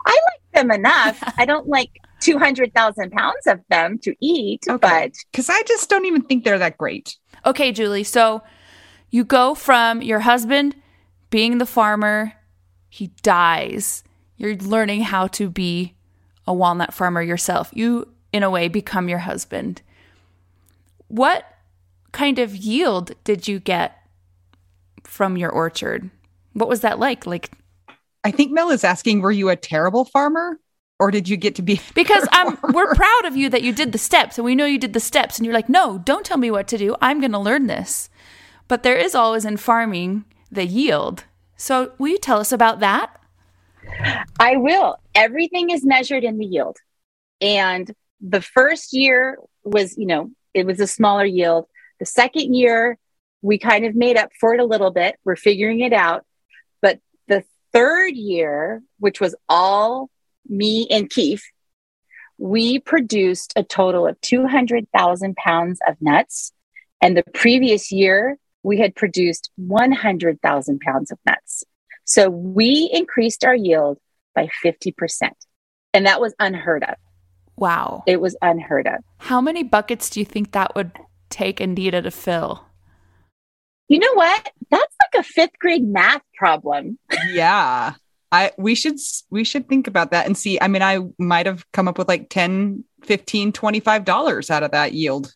[0.05, 1.33] I like them enough.
[1.37, 1.89] I don't like
[2.21, 4.77] 200,000 pounds of them to eat, okay.
[4.79, 5.11] but.
[5.31, 7.17] Because I just don't even think they're that great.
[7.45, 8.03] Okay, Julie.
[8.03, 8.43] So
[9.09, 10.75] you go from your husband
[11.29, 12.33] being the farmer,
[12.89, 14.03] he dies.
[14.37, 15.95] You're learning how to be
[16.47, 17.69] a walnut farmer yourself.
[17.73, 19.81] You, in a way, become your husband.
[21.07, 21.45] What
[22.11, 23.97] kind of yield did you get
[25.03, 26.09] from your orchard?
[26.53, 27.25] What was that like?
[27.25, 27.51] Like,
[28.23, 30.59] I think Mel is asking, were you a terrible farmer?
[30.97, 33.91] Or did you get to be because um, we're proud of you that you did
[33.91, 36.37] the steps and we know you did the steps and you're like, no, don't tell
[36.37, 36.95] me what to do.
[37.01, 38.09] I'm going to learn this.
[38.67, 41.25] But there is always in farming the yield.
[41.57, 43.19] So will you tell us about that?
[44.39, 44.97] I will.
[45.13, 46.77] Everything is measured in the yield.
[47.41, 51.67] And the first year was, you know, it was a smaller yield.
[51.99, 52.97] The second year,
[53.41, 55.17] we kind of made up for it a little bit.
[55.23, 56.25] We're figuring it out.
[56.81, 60.09] But the third year, which was all
[60.47, 61.43] me and Keith,
[62.37, 66.51] we produced a total of 200,000 pounds of nuts.
[67.01, 71.63] And the previous year, we had produced 100,000 pounds of nuts.
[72.05, 73.97] So we increased our yield
[74.33, 75.31] by 50%.
[75.93, 76.95] And that was unheard of.
[77.57, 78.03] Wow.
[78.05, 78.95] It was unheard of.
[79.17, 80.91] How many buckets do you think that would
[81.29, 82.65] take Anita to fill?
[83.87, 84.51] You know what?
[84.71, 86.97] That's like a fifth grade math problem.
[87.29, 87.93] yeah.
[88.31, 88.97] I we should
[89.29, 90.59] we should think about that and see.
[90.59, 94.71] I mean, I might have come up with like 10, 15, 25 dollars out of
[94.71, 95.33] that yield.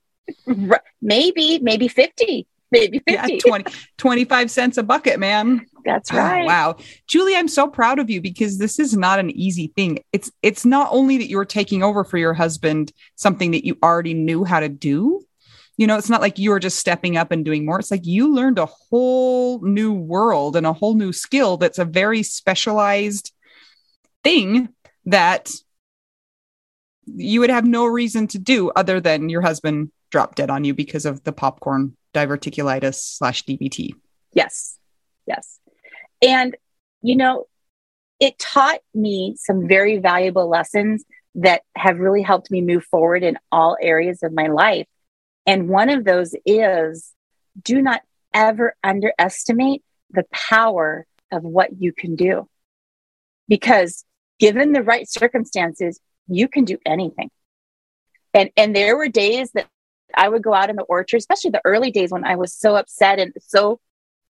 [1.01, 2.47] Maybe, maybe 50.
[2.71, 3.33] Maybe 50.
[3.33, 5.65] Yeah, 20, 25 cents a bucket, man.
[5.85, 6.43] That's ah, right.
[6.43, 6.75] Oh, wow.
[7.07, 9.99] Julie, I'm so proud of you because this is not an easy thing.
[10.13, 14.13] It's it's not only that you're taking over for your husband something that you already
[14.13, 15.23] knew how to do,
[15.79, 17.79] you know, it's not like you were just stepping up and doing more.
[17.79, 21.85] It's like you learned a whole new world and a whole new skill that's a
[21.85, 23.31] very specialized
[24.21, 24.67] thing
[25.05, 25.53] that
[27.05, 30.73] you would have no reason to do other than your husband dropped dead on you
[30.73, 33.91] because of the popcorn diverticulitis slash DVT.
[34.33, 34.77] Yes.
[35.25, 35.59] Yes.
[36.21, 36.55] And,
[37.01, 37.45] you know,
[38.19, 41.05] it taught me some very valuable lessons
[41.35, 44.87] that have really helped me move forward in all areas of my life.
[45.45, 47.13] And one of those is
[47.61, 48.01] do not
[48.33, 52.47] ever underestimate the power of what you can do.
[53.47, 54.05] Because
[54.39, 57.29] given the right circumstances, you can do anything.
[58.33, 59.67] And, and there were days that
[60.13, 62.75] I would go out in the orchard, especially the early days when I was so
[62.75, 63.79] upset and so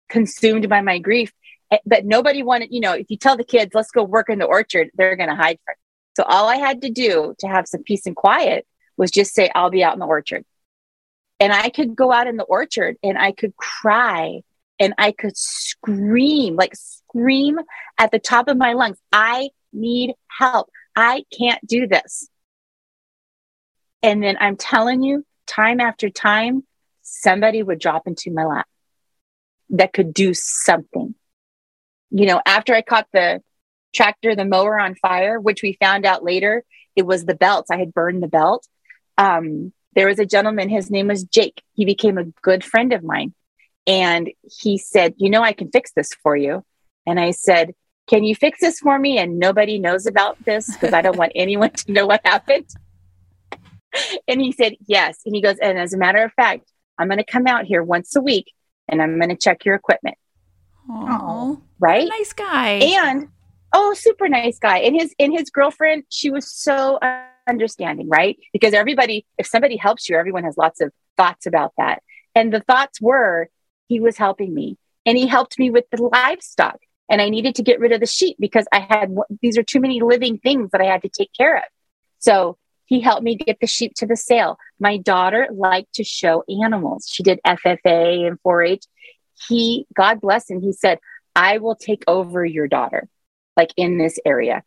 [0.10, 1.32] consumed by my grief.
[1.72, 4.40] Eh, but nobody wanted, you know, if you tell the kids, let's go work in
[4.40, 5.76] the orchard, they're going to hide from.
[5.78, 5.84] you.
[6.18, 8.68] So all I had to do to have some peace and quiet
[8.98, 10.44] was just say, I'll be out in the orchard.
[11.40, 14.42] And I could go out in the orchard and I could cry
[14.80, 17.60] and I could scream, like scream
[17.98, 18.98] at the top of my lungs.
[19.12, 20.70] I need help.
[20.96, 22.30] I can't do this.
[24.02, 26.64] And then I'm telling you, time after time,
[27.02, 28.68] somebody would drop into my lap
[29.70, 31.16] that could do something.
[32.12, 33.42] You know, after I caught the
[33.94, 36.64] tractor, the mower on fire, which we found out later,
[36.96, 37.72] it was the belts.
[37.72, 38.68] I had burned the belt.
[39.18, 41.62] Um, there was a gentleman, his name was Jake.
[41.74, 43.34] He became a good friend of mine.
[43.88, 44.30] And
[44.62, 46.64] he said, You know, I can fix this for you.
[47.06, 47.74] And I said,
[48.08, 49.18] Can you fix this for me?
[49.18, 52.68] And nobody knows about this because I don't want anyone to know what happened.
[54.28, 55.20] and he said, Yes.
[55.26, 57.82] And he goes, And as a matter of fact, I'm going to come out here
[57.82, 58.54] once a week
[58.88, 60.18] and I'm going to check your equipment.
[60.90, 62.08] Oh, right.
[62.08, 62.80] Nice guy.
[62.82, 63.28] And
[63.74, 64.80] oh, super nice guy.
[64.80, 67.00] And his and his girlfriend, she was so
[67.48, 68.38] understanding, right?
[68.54, 72.02] Because everybody, if somebody helps you, everyone has lots of thoughts about that.
[72.36, 73.50] And the thoughts were,
[73.88, 76.78] he was helping me and he helped me with the livestock.
[77.10, 79.80] And I needed to get rid of the sheep because I had, these are too
[79.80, 81.64] many living things that I had to take care of.
[82.20, 84.58] So he helped me get the sheep to the sale.
[84.80, 87.08] My daughter liked to show animals.
[87.12, 88.86] She did FFA and 4 H.
[89.48, 91.00] He, God bless him, he said,
[91.36, 93.08] I will take over your daughter,
[93.56, 94.64] like in this area.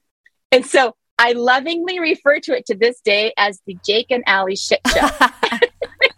[0.50, 4.56] And so I lovingly refer to it to this day as the Jake and Allie
[4.56, 5.08] shit show.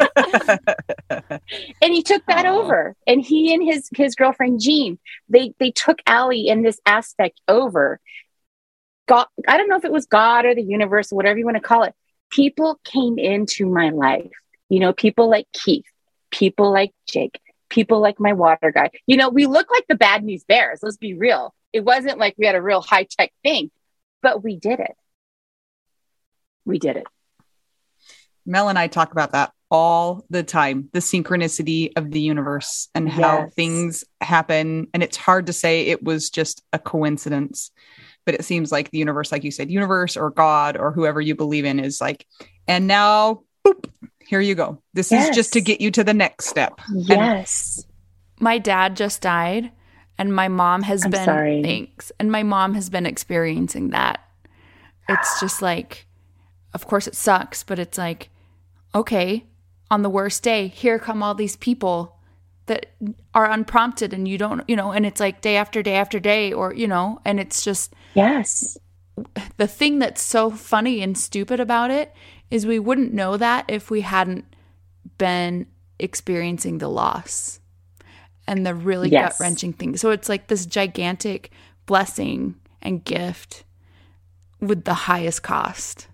[1.83, 2.59] and he took that Aww.
[2.59, 2.97] over.
[3.07, 4.99] And he and his his girlfriend Jean,
[5.29, 8.01] they they took Allie in this aspect over.
[9.07, 11.57] God, I don't know if it was God or the universe or whatever you want
[11.57, 11.95] to call it.
[12.31, 14.31] People came into my life.
[14.71, 15.85] You know, people like Keith,
[16.31, 17.39] people like Jake,
[17.75, 18.91] people like my water guy.
[19.07, 20.79] You know, we look like the bad news bears.
[20.83, 21.53] Let's be real.
[21.73, 23.71] It wasn't like we had a real high tech thing,
[24.23, 24.93] but we did it.
[26.65, 27.07] We did it.
[28.47, 33.09] Mel and I talk about that all the time the synchronicity of the universe and
[33.09, 33.55] how Yes.
[33.55, 34.87] things happen.
[34.95, 37.73] And it's hard to say it was just a coincidence,
[38.25, 41.35] but it seems like the universe, like you said, universe or God or whoever you
[41.35, 42.25] believe in is like,
[42.69, 43.91] and now, boop,
[44.29, 44.79] here you go.
[44.95, 46.81] This is just to get you to the next step.
[46.93, 47.85] Yes.
[48.41, 49.71] my dad just died
[50.19, 51.63] and my mom has I'm been sorry.
[51.63, 54.21] thanks and my mom has been experiencing that
[55.09, 56.07] it's just like
[56.73, 58.31] of course it sucks but it's like
[58.95, 59.45] okay
[59.91, 62.17] on the worst day here come all these people
[62.67, 62.87] that
[63.35, 66.53] are unprompted and you don't you know and it's like day after day after day
[66.53, 68.77] or you know and it's just Yes.
[69.59, 72.13] the thing that's so funny and stupid about it
[72.55, 74.45] is we wouldn't know that if we hadn't
[75.19, 75.67] been
[75.99, 77.59] experiencing the loss
[78.47, 79.33] and the really Yes.
[79.39, 79.97] gut wrenching thing.
[79.97, 81.51] So it's like this gigantic
[81.87, 83.65] blessing and gift
[84.61, 86.07] with the highest cost.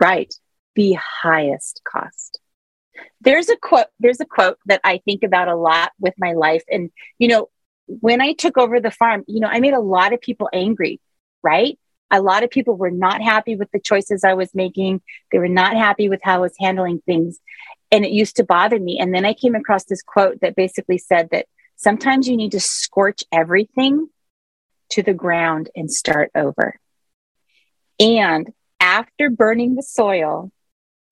[0.00, 0.32] Right.
[0.76, 2.38] The highest cost.
[3.20, 6.62] There's a quote, there's a quote that I think about a lot with my life.
[6.70, 7.48] And, you know,
[7.86, 11.00] when I took over the farm, you know, I made a lot of people angry,
[11.42, 11.76] right?
[12.12, 15.00] A lot of people were not happy with the choices I was making.
[15.32, 17.40] They were not happy with how I was handling things.
[17.90, 18.98] And it used to bother me.
[19.00, 21.46] And then I came across this quote that basically said that
[21.76, 24.08] sometimes you need to scorch everything
[24.90, 26.78] to the ground and start over.
[27.98, 30.52] And after burning the soil,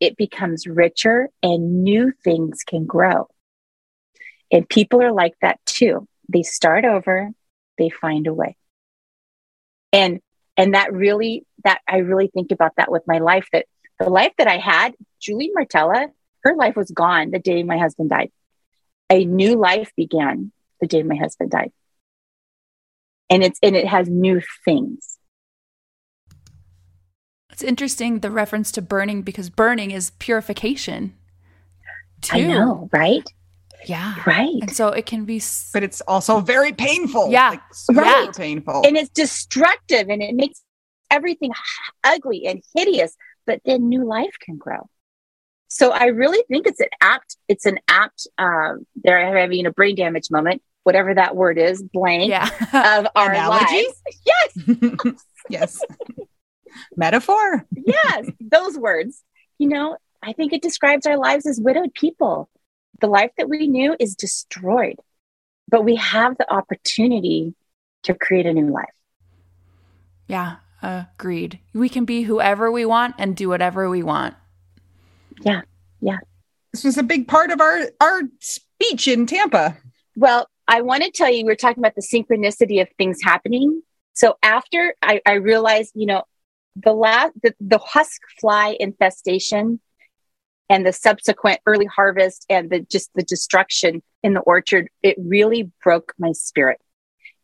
[0.01, 3.29] it becomes richer and new things can grow.
[4.53, 6.07] And people are like that too.
[6.29, 7.31] They start over,
[7.79, 8.57] they find a way.
[9.93, 10.21] And
[10.61, 13.65] and that really that I really think about that with my life that
[13.99, 16.09] the life that I had, Julie Martella,
[16.45, 18.31] her life was gone the day my husband died.
[19.11, 21.73] A new life began the day my husband died.
[23.31, 25.19] And it's and it has new things.
[27.51, 31.15] It's interesting the reference to burning because burning is purification.
[32.21, 32.37] Too.
[32.37, 33.27] I know, right?
[33.87, 34.15] Yeah.
[34.27, 34.57] Right.
[34.61, 37.31] And so it can be s- But it's also very painful.
[37.31, 37.51] Yeah.
[37.51, 38.35] Like, super Right.
[38.37, 38.83] painful.
[38.87, 40.63] and it's destructive and it makes
[41.11, 41.51] everything
[42.05, 43.17] ugly and hideous
[43.47, 44.89] but then new life can grow
[45.67, 49.73] so i really think it's an apt it's an apt um there i'm having a
[49.73, 52.49] brain damage moment whatever that word is blank yeah.
[53.01, 53.75] of our Analogy?
[53.75, 55.15] lives yes
[55.49, 55.83] yes.
[56.97, 57.67] Metaphor.
[57.75, 59.23] yes those words
[59.59, 62.49] you know i think it describes our lives as widowed people
[63.01, 64.97] the life that we knew is destroyed
[65.69, 67.55] but we have the opportunity
[68.03, 68.95] to create a new life
[70.31, 70.57] yeah.
[70.83, 71.59] Agreed.
[71.75, 74.35] We can be whoever we want and do whatever we want.
[75.43, 75.63] yeah
[76.01, 76.19] yeah.
[76.73, 79.77] This was a big part of our our speech in Tampa.
[80.17, 83.83] Well, I want to tell you, we're talking about the synchronicity of things happening.
[84.13, 86.23] So after I, I realized, you know,
[86.77, 89.81] the last the, the husk fly infestation
[90.71, 95.71] and the subsequent early harvest and the just the destruction in the orchard, it really
[95.83, 96.81] broke my spirit.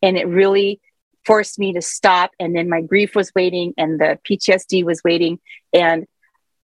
[0.00, 0.80] And it really
[1.26, 2.30] forced me to stop.
[2.38, 5.40] And then my grief was waiting and the PTSD was waiting.
[5.74, 6.06] And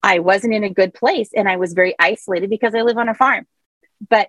[0.04, 3.08] I wasn't in a good place and I was very isolated because I live on
[3.08, 3.48] a farm.
[4.10, 4.28] But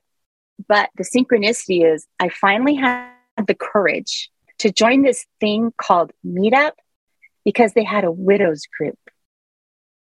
[0.68, 3.10] but the synchronicity is I finally had
[3.46, 6.72] the courage to join this thing called Meetup
[7.44, 8.98] because they had a widows group.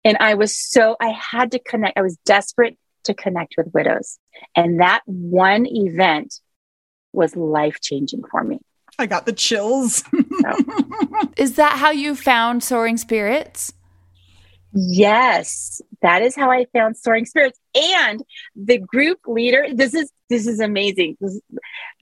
[0.05, 1.99] And I was so, I had to connect.
[1.99, 4.19] I was desperate to connect with widows.
[4.57, 6.35] And that one event
[7.13, 8.61] was life changing for me.
[8.99, 10.05] I got the chills.
[11.37, 13.73] Is that how you found Soaring Spirits?
[14.73, 17.59] Yes, that is how I found Soaring Spirits.
[17.75, 18.23] And
[18.55, 21.17] the group leader, this is this is amazing.
[21.21, 21.43] This is-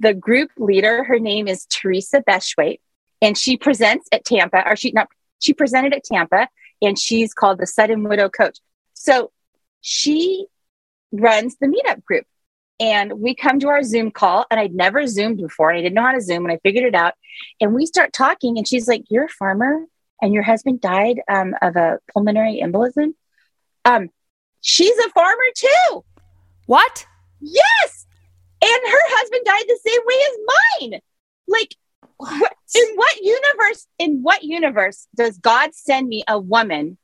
[0.01, 2.81] the group leader, her name is Teresa Beshwaite,
[3.23, 5.09] and she presents at Tampa, or she not
[5.41, 6.49] she presented at Tampa,
[6.83, 8.59] and she's called the Sudden Widow Coach.
[8.95, 9.31] So
[9.81, 10.47] she
[11.13, 12.27] runs the meetup group.
[12.81, 15.97] And we come to our Zoom call, and I'd never Zoomed before, and I didn't
[15.97, 17.15] know how to Zoom, and I figured it out.
[17.61, 19.85] And we start talking, and she's like, You're a farmer?
[20.21, 23.15] and your husband died um, of a pulmonary embolism.
[23.85, 24.11] Um,
[24.61, 26.05] she's a farmer too.
[26.67, 27.07] What?
[27.41, 28.07] Yes,
[28.61, 31.01] and her husband died the same way as mine.
[31.47, 31.75] Like,
[32.19, 32.53] what?
[32.75, 33.87] in what universe?
[33.99, 36.99] In what universe does God send me a woman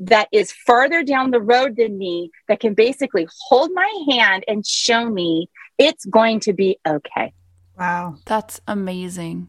[0.00, 4.66] that is further down the road than me that can basically hold my hand and
[4.66, 5.48] show me
[5.78, 7.32] it's going to be okay?
[7.78, 8.16] wow.
[8.26, 9.48] That's amazing.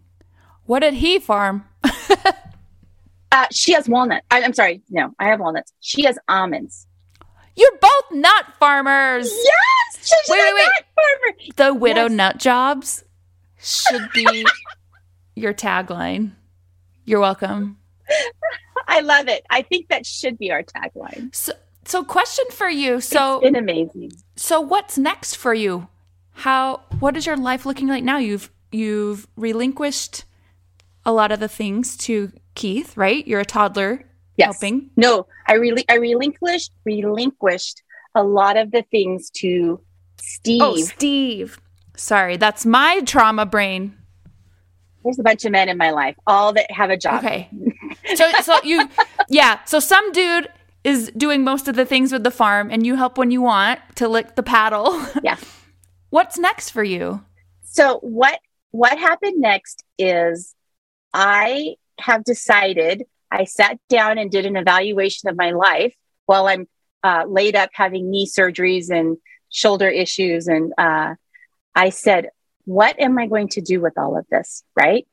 [0.66, 1.66] What did he farm?
[3.30, 4.24] Uh, she has walnut.
[4.32, 5.74] I, I'm sorry, no, I have walnuts.
[5.82, 6.88] She has almonds.
[7.58, 9.30] You're both nut farmers.
[9.30, 10.64] Yes, she's Wait, a wait, wait.
[10.64, 11.38] nut farmer.
[11.58, 12.12] The widow Yes.
[12.12, 13.04] nut jobs
[13.62, 14.46] should be
[15.38, 16.32] your tagline.
[17.06, 17.78] You're welcome.
[18.88, 19.46] I love it.
[19.50, 21.34] I think that should be our tagline.
[21.36, 21.54] So,
[21.86, 23.02] so question for you.
[23.02, 24.12] So, it's been amazing.
[24.36, 25.88] so what's next for you?
[26.32, 28.18] How what is your life looking like now?
[28.18, 30.26] You've you've relinquished
[31.06, 33.26] a lot of the things to Keith, right?
[33.28, 34.04] You're a toddler
[34.38, 34.62] Yes.
[34.62, 34.92] helping.
[34.96, 37.82] No, I really I relinquished relinquished
[38.14, 39.84] a lot of the things to oh,
[40.22, 40.62] Steve.
[40.62, 41.60] Oh, Steve.
[41.96, 43.97] Sorry, that's my trauma brain.
[45.08, 47.24] There's a bunch of men in my life, all that have a job.
[47.24, 47.50] Okay.
[48.16, 48.90] So so you
[49.30, 50.48] yeah, so some dude
[50.84, 53.80] is doing most of the things with the farm and you help when you want
[53.96, 55.02] to lick the paddle.
[55.24, 55.38] Yeah.
[56.10, 57.24] What's next for you?
[57.64, 58.40] So what
[58.72, 60.56] what happened next is
[61.14, 65.96] I have decided I sat down and did an evaluation of my life
[66.26, 66.68] while I'm
[67.04, 69.18] uh, laid up having knee surgeries and
[69.50, 71.16] shoulder issues, and uh,
[71.76, 72.30] I said,
[72.68, 75.08] "What am I going to do with all of this?" Right?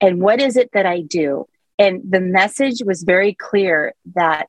[0.00, 1.46] And what is it that I do?
[1.78, 4.48] And the message was very clear that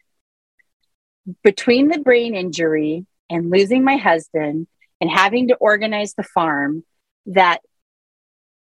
[1.43, 4.67] between the brain injury and losing my husband
[5.01, 6.83] and having to organize the farm,
[7.25, 7.61] that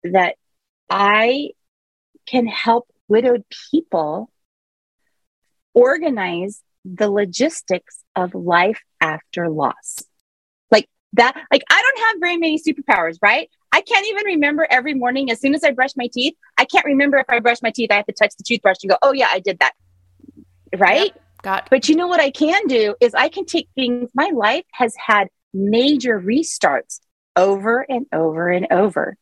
[0.05, 0.37] that
[0.91, 1.51] I
[2.27, 4.31] can help widowed people
[5.75, 9.99] organize the logistics of life after loss.
[10.70, 13.49] Like that, like I don't have very many superpowers, right?
[13.73, 16.35] I can't even remember every morning as soon as I brush my teeth.
[16.59, 18.91] I can't remember if I brush my teeth, I have to touch the toothbrush and
[18.91, 19.73] go, oh yeah, I did that.
[20.77, 21.14] Right?
[21.43, 24.64] Got But you know what I can do is I can take things, my life
[24.73, 27.01] has had major restarts
[27.35, 29.16] over and over and over.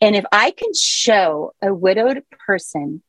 [0.00, 3.02] And if I can show a widowed person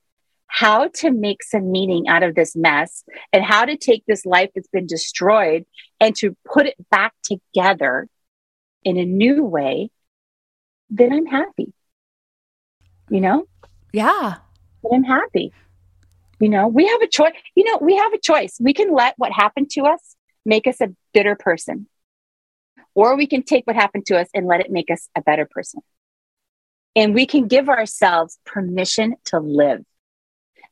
[0.47, 4.51] how to make some meaning out of this mess and how to take this life
[4.53, 5.65] that's been destroyed
[5.99, 8.07] and to put it back together
[8.83, 9.89] in a new way,
[10.89, 11.73] then I'm happy.
[13.09, 13.47] You know,
[13.91, 14.35] yeah.
[14.83, 15.51] then I'm happy.
[16.39, 17.33] You know, we have a choice.
[17.55, 18.57] You know, we have a choice.
[18.59, 20.15] We can let what happened to us
[20.45, 21.87] make us a bitter person,
[22.95, 25.47] or we can take what happened to us and let it make us a better
[25.49, 25.81] person.
[26.95, 29.83] And we can give ourselves permission to live.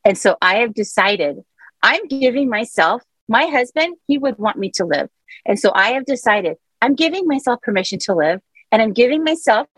[0.04, 1.38] And so I have decided
[1.82, 5.08] I'm giving myself, my husband, he would want me to live.
[5.46, 8.40] And so I have decided I'm giving myself permission to live
[8.70, 9.68] and I'm giving myself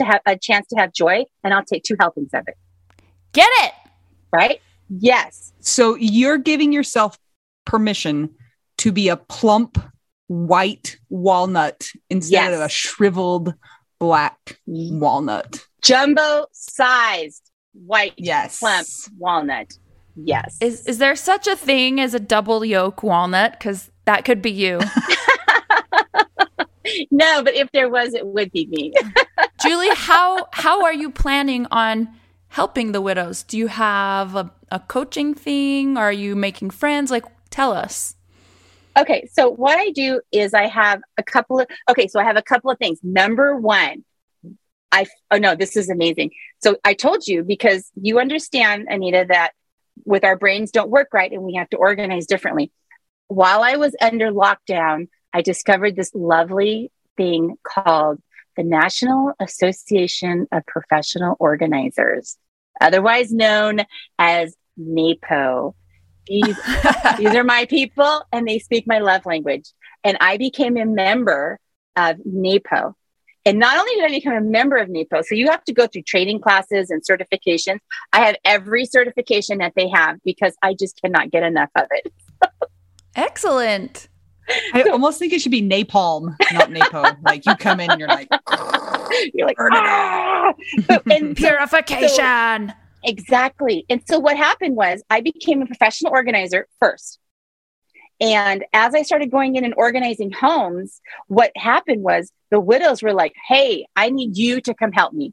[0.00, 2.56] to have a chance to have joy and I'll take two helpings of it.
[3.32, 3.72] Get it.
[4.32, 4.60] Right?
[4.88, 5.52] Yes.
[5.60, 7.18] So you're giving yourself
[7.64, 8.30] permission
[8.78, 9.78] to be a plump
[10.26, 12.54] white walnut instead Yes.
[12.54, 13.54] of a shriveled
[13.98, 15.60] black walnut.
[15.82, 18.58] Jumbo sized white Yes.
[18.58, 18.86] plump
[19.18, 19.72] walnut.
[20.16, 20.58] Yes.
[20.60, 23.52] Is is there such a thing as a double yolk walnut?
[23.52, 24.80] Because that could be you.
[27.10, 28.92] no, but if there was, it would be me.
[29.62, 32.08] Julie, how how are you planning on
[32.48, 33.42] helping the widows?
[33.42, 35.96] Do you have a, a coaching thing?
[35.96, 37.10] Are you making friends?
[37.10, 38.16] Like tell us.
[38.98, 42.36] Okay, so what I do is I have a couple of okay, so I have
[42.36, 42.98] a couple of things.
[43.02, 44.04] Number one,
[44.90, 46.30] I oh no, this is amazing.
[46.62, 49.52] So I told you because you understand, Anita, that
[50.04, 52.72] with our brains don't work right and we have to organize differently.
[53.28, 58.20] While I was under lockdown, I discovered this lovely thing called
[58.56, 62.36] the National Association of Professional Organizers,
[62.80, 63.80] otherwise known
[64.18, 65.74] as NAPO.
[66.26, 66.56] These
[67.18, 69.72] these are my people and they speak my love language.
[70.04, 71.58] And I became a member
[71.96, 72.94] of NAPO.
[73.46, 75.86] And not only did I become a member of NAPO, so you have to go
[75.86, 77.78] through training classes and certifications.
[78.12, 82.12] I have every certification that they have because I just cannot get enough of it.
[83.16, 84.09] Excellent.
[84.74, 87.04] I almost think it should be napalm, not napo.
[87.24, 88.28] like you come in and you're like,
[89.34, 90.52] You're like, Burn "Ah!"
[90.86, 92.72] But- and so- Purification.
[93.02, 93.86] Exactly.
[93.88, 97.18] And so what happened was I became a professional organizer first.
[98.20, 103.14] And as I started going in and organizing homes, what happened was the widows were
[103.14, 105.32] like, Hey, I need you to come help me.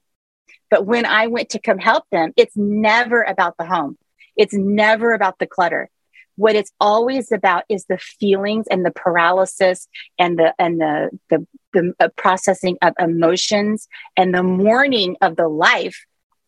[0.70, 3.98] But when I went to come help them, it's never about the home.
[4.38, 5.90] It's never about the clutter.
[6.38, 9.88] What it's always about is the feelings and the paralysis
[10.18, 15.48] and the and the the, the uh, processing of emotions and the mourning of the
[15.48, 16.06] life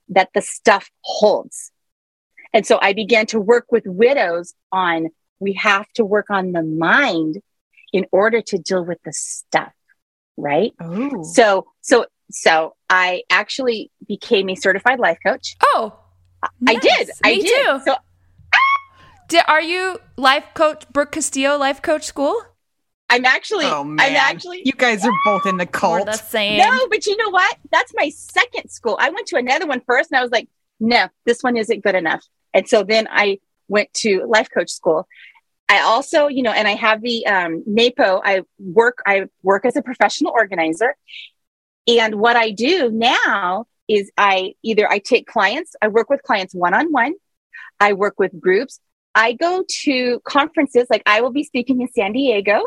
[0.10, 1.72] that the stuff holds.
[2.54, 5.10] And so I began to work with widows on
[5.40, 7.42] we have to work on the mind
[7.92, 9.74] in order to deal with the stuff,
[10.38, 10.74] right?
[10.80, 15.56] oh, So so so I actually became a certified life coach.
[15.64, 15.98] Oh,
[16.68, 16.82] I nice.
[16.82, 17.10] did.
[17.24, 17.66] I Me did.
[17.66, 17.80] too.
[17.86, 17.96] So
[19.30, 22.36] Di- are you life coach Brooke Castillo life coach school?
[23.12, 26.06] I'm actually, Oh I'm man, actually, you guys are both in the We're cult.
[26.08, 26.60] the same.
[26.60, 27.58] no, but you know what?
[27.72, 28.98] That's my second school.
[29.00, 30.48] I went to another one first and I was like,
[30.80, 32.24] no, this one isn't good enough.
[32.54, 35.08] And so then I went to life coach school.
[35.70, 38.22] I also, you know, and I have the um, NAPO.
[38.24, 40.96] I work, I work as a professional organizer.
[41.88, 46.54] And what I do now is I either I take clients, I work with clients
[46.56, 47.14] one on one,
[47.80, 48.80] I work with groups.
[49.16, 52.64] I go to conferences, like I will be speaking in San Diego,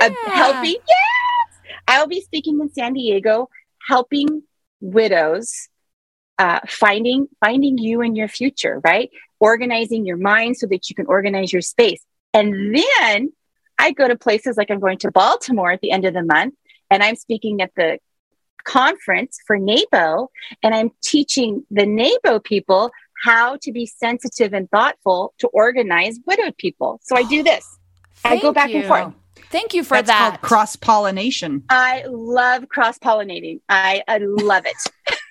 [0.00, 0.76] uh, helping.
[0.88, 3.48] Yes, I will be speaking in San Diego,
[3.86, 4.42] helping
[4.80, 5.68] widows
[6.38, 9.10] uh, finding finding you and your future, right?
[9.38, 12.04] Organizing your mind so that you can organize your space.
[12.34, 13.32] And then
[13.78, 16.54] I go to places like I'm going to Baltimore at the end of the month,
[16.90, 17.98] and I'm speaking at the
[18.64, 20.28] conference for NAPO,
[20.62, 22.90] and I'm teaching the NAPO people
[23.22, 27.00] how to be sensitive and thoughtful to organize widowed people.
[27.02, 27.66] So I do this.
[28.24, 29.14] I go Thank back and forth.
[29.50, 30.40] Thank you for That's that.
[30.40, 31.64] cross pollination.
[31.68, 33.60] I love cross pollinating.
[33.68, 35.16] I, I love it.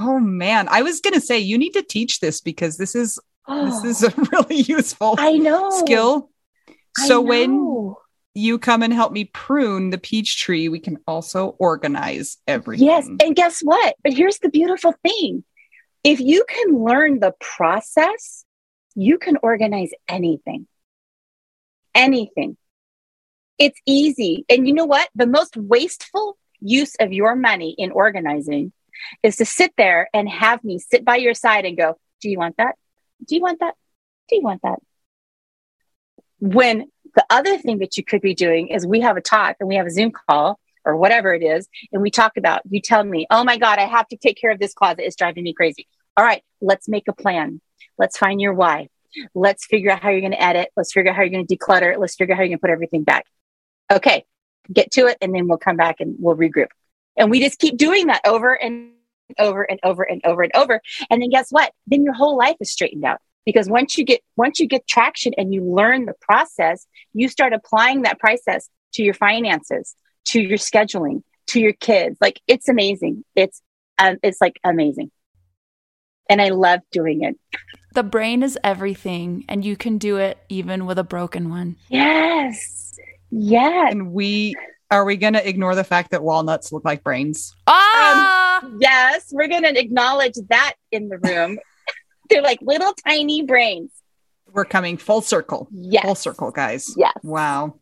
[0.00, 3.18] Oh man, I was gonna say you need to teach this because this is
[3.48, 6.30] this is a really useful I know skill.
[6.96, 7.94] I So when
[8.34, 12.86] you come and help me prune the peach tree, we can also organize everything.
[12.86, 13.08] Yes.
[13.20, 13.96] And guess what?
[14.04, 15.42] But here's the beautiful thing
[16.04, 18.44] if you can learn the process,
[18.94, 20.66] you can organize anything.
[21.94, 22.56] Anything.
[23.58, 24.44] It's easy.
[24.48, 25.08] And you know what?
[25.14, 28.72] The most wasteful use of your money in organizing
[29.22, 32.38] is to sit there and have me sit by your side and go, Do you
[32.38, 32.76] want that?
[33.26, 33.74] Do you want that?
[34.28, 34.78] Do you want that?
[36.40, 39.68] When the other thing that you could be doing is we have a talk and
[39.68, 43.04] we have a Zoom call or whatever it is, and we talk about, you tell
[43.04, 45.04] me, oh my God, I have to take care of this closet.
[45.06, 45.86] It's driving me crazy.
[46.16, 47.60] All right, let's make a plan.
[47.98, 48.88] Let's find your why.
[49.34, 50.70] Let's figure out how you're going to edit.
[50.76, 51.98] Let's figure out how you're going to declutter.
[51.98, 53.26] Let's figure out how you're going to put everything back.
[53.90, 54.24] Okay,
[54.72, 56.68] get to it, and then we'll come back and we'll regroup.
[57.16, 58.92] And we just keep doing that over and
[59.38, 60.80] over and over and over and over.
[61.10, 61.72] And then guess what?
[61.86, 65.32] Then your whole life is straightened out because once you get once you get traction
[65.36, 69.94] and you learn the process, you start applying that process to your finances,
[70.28, 72.16] to your scheduling, to your kids.
[72.20, 73.24] Like it's amazing.
[73.34, 73.62] It's
[73.98, 75.10] um, it's like amazing.
[76.30, 77.36] And I love doing it.
[77.94, 81.76] The brain is everything, and you can do it even with a broken one.
[81.88, 82.98] Yes.
[83.30, 83.92] Yes.
[83.92, 84.54] And we
[84.90, 87.54] are we gonna ignore the fact that walnuts look like brains?
[87.66, 88.64] Ah!
[88.78, 89.30] Yes.
[89.32, 91.58] We're going to acknowledge that in the room.
[92.30, 93.90] They're like little tiny brains.
[94.52, 95.68] We're coming full circle.
[95.70, 96.04] Yes.
[96.04, 96.94] Full circle, guys.
[96.96, 97.14] Yes.
[97.22, 97.78] Wow.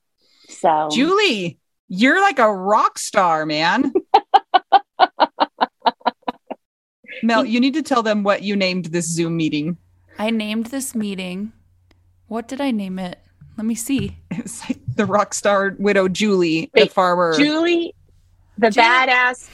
[0.48, 3.92] So Julie, you're like a rock star, man.
[7.22, 9.76] Mel, you need to tell them what you named this Zoom meeting.
[10.18, 11.52] I named this meeting.
[12.28, 13.18] What did I name it?
[13.56, 14.18] Let me see.
[14.30, 17.34] It's like the rock star widow Julie, the farmer.
[17.38, 17.94] Julie,
[18.58, 19.48] the Julie- badass.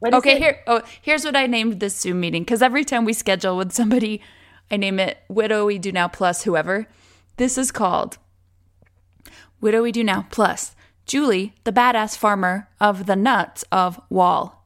[0.00, 0.42] what is Okay, it?
[0.42, 0.60] here.
[0.66, 4.20] Oh, here's what I named this Zoom meeting because every time we schedule with somebody,
[4.70, 6.86] I name it Widow We Do Now plus whoever.
[7.38, 8.18] This is called
[9.62, 10.75] Widow We Do Now plus
[11.06, 14.64] Julie, the badass farmer of the nuts of Wall.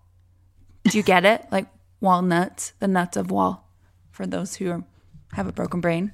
[0.84, 1.46] Do you get it?
[1.52, 1.66] Like
[2.00, 3.68] walnuts, the nuts of Wall.
[4.10, 4.84] For those who are,
[5.32, 6.12] have a broken brain.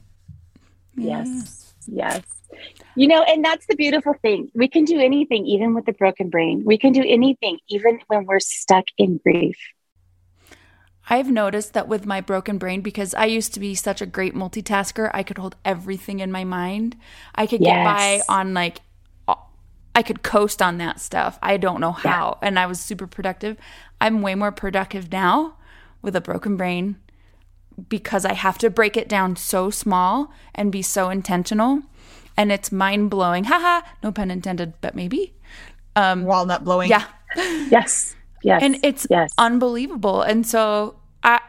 [0.96, 1.74] Yes.
[1.86, 2.22] Yes.
[2.96, 4.50] You know, and that's the beautiful thing.
[4.54, 6.62] We can do anything, even with the broken brain.
[6.64, 9.56] We can do anything, even when we're stuck in grief.
[11.08, 14.34] I've noticed that with my broken brain, because I used to be such a great
[14.34, 16.96] multitasker, I could hold everything in my mind.
[17.34, 18.80] I could get by on like,
[19.96, 21.38] I could coast on that stuff.
[21.42, 22.38] I don't know how.
[22.42, 23.56] And I was super productive.
[23.98, 25.56] I'm way more productive now
[26.02, 26.96] with a broken brain
[27.88, 31.80] because I have to break it down so small and be so intentional.
[32.36, 33.44] And it's mind blowing.
[33.44, 35.34] Haha, no pun intended, but maybe.
[35.96, 36.90] Um, Walnut blowing.
[36.90, 37.06] Yeah.
[37.70, 38.14] Yes.
[38.42, 38.62] Yes.
[38.62, 39.32] and it's yes.
[39.38, 41.40] unbelievable and so i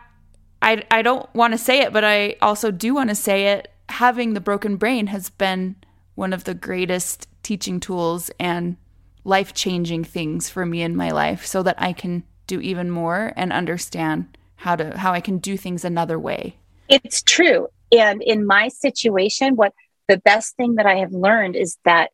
[0.63, 3.71] i, I don't want to say it but i also do want to say it
[3.89, 5.75] having the broken brain has been
[6.15, 8.77] one of the greatest teaching tools and
[9.23, 13.51] life-changing things for me in my life so that i can do even more and
[13.51, 16.41] understand how to how i can do things another way
[16.89, 17.67] It's true.
[17.91, 19.73] And in my situation, what
[20.07, 22.11] the best thing that I have learned is that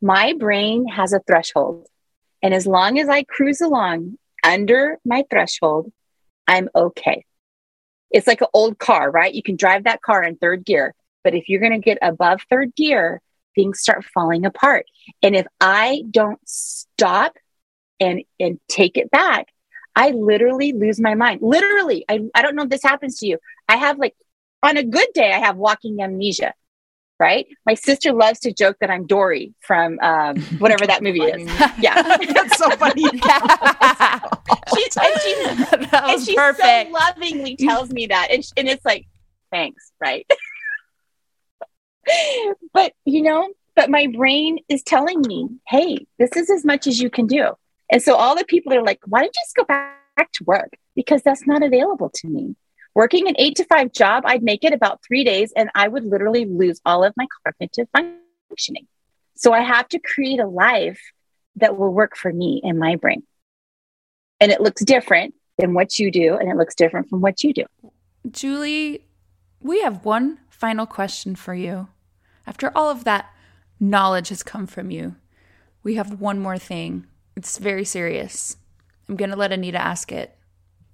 [0.00, 1.86] my brain has a threshold.
[2.42, 5.92] And as long as I cruise along under my threshold,
[6.46, 7.24] I'm okay.
[8.10, 9.34] It's like an old car, right?
[9.34, 10.94] You can drive that car in third gear.
[11.22, 13.20] But if you're going to get above third gear,
[13.54, 14.86] things start falling apart.
[15.22, 17.36] And if I don't stop
[18.00, 19.48] and, and take it back,
[19.96, 21.40] I literally lose my mind.
[21.42, 22.04] Literally.
[22.08, 23.38] I, I don't know if this happens to you.
[23.68, 24.14] I have like
[24.62, 26.54] on a good day, I have walking amnesia.
[27.20, 27.46] right?
[27.64, 31.48] My sister loves to joke that I'm Dory from um, whatever that movie is.
[31.78, 32.02] Yeah,
[32.32, 33.02] That's so funny.
[34.74, 39.06] she's, and she's, and she so lovingly tells me that, and, sh- and it's like,
[39.52, 40.26] thanks, right?
[42.72, 47.00] But you know, but my brain is telling me, hey, this is as much as
[47.00, 47.52] you can do.
[47.90, 49.90] And so all the people are like, why don't you just go back,
[50.34, 50.70] to work?
[50.94, 52.54] Because that's not available to me.
[52.94, 56.04] Working an eight to five job, I'd make it about three days and I would
[56.04, 58.86] literally lose all of my cognitive functioning.
[59.34, 61.00] So I have to create a life
[61.56, 63.24] that will work for me and my brain.
[64.40, 67.52] And it looks different than what you do, and it looks different from what you
[67.52, 67.64] do.
[68.30, 69.04] Julie,
[69.60, 71.88] we have one final question for you.
[72.46, 73.30] After all of that
[73.80, 75.16] knowledge has come from you,
[75.82, 77.06] we have one more thing.
[77.36, 78.56] It's very serious.
[79.08, 80.36] I'm going to let Anita ask it.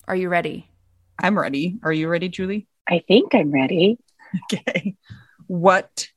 [0.09, 0.70] Are you ready?
[1.18, 1.78] I'm ready.
[1.82, 2.66] Are you ready, Julie?
[2.89, 3.98] I think I'm ready.
[4.52, 4.97] Okay.
[5.47, 6.09] What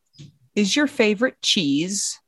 [0.55, 2.19] is your favorite cheese?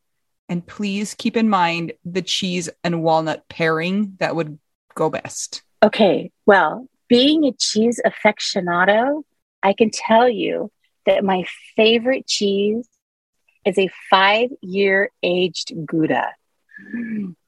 [0.49, 4.60] And please keep in mind the cheese and walnut pairing that would
[4.94, 5.64] go best.
[5.84, 9.23] Okay, well, being a cheese aficionado,
[9.64, 10.72] I can tell you
[11.06, 11.45] that my
[11.76, 12.88] favorite cheese
[13.66, 16.34] is a five year aged Gouda.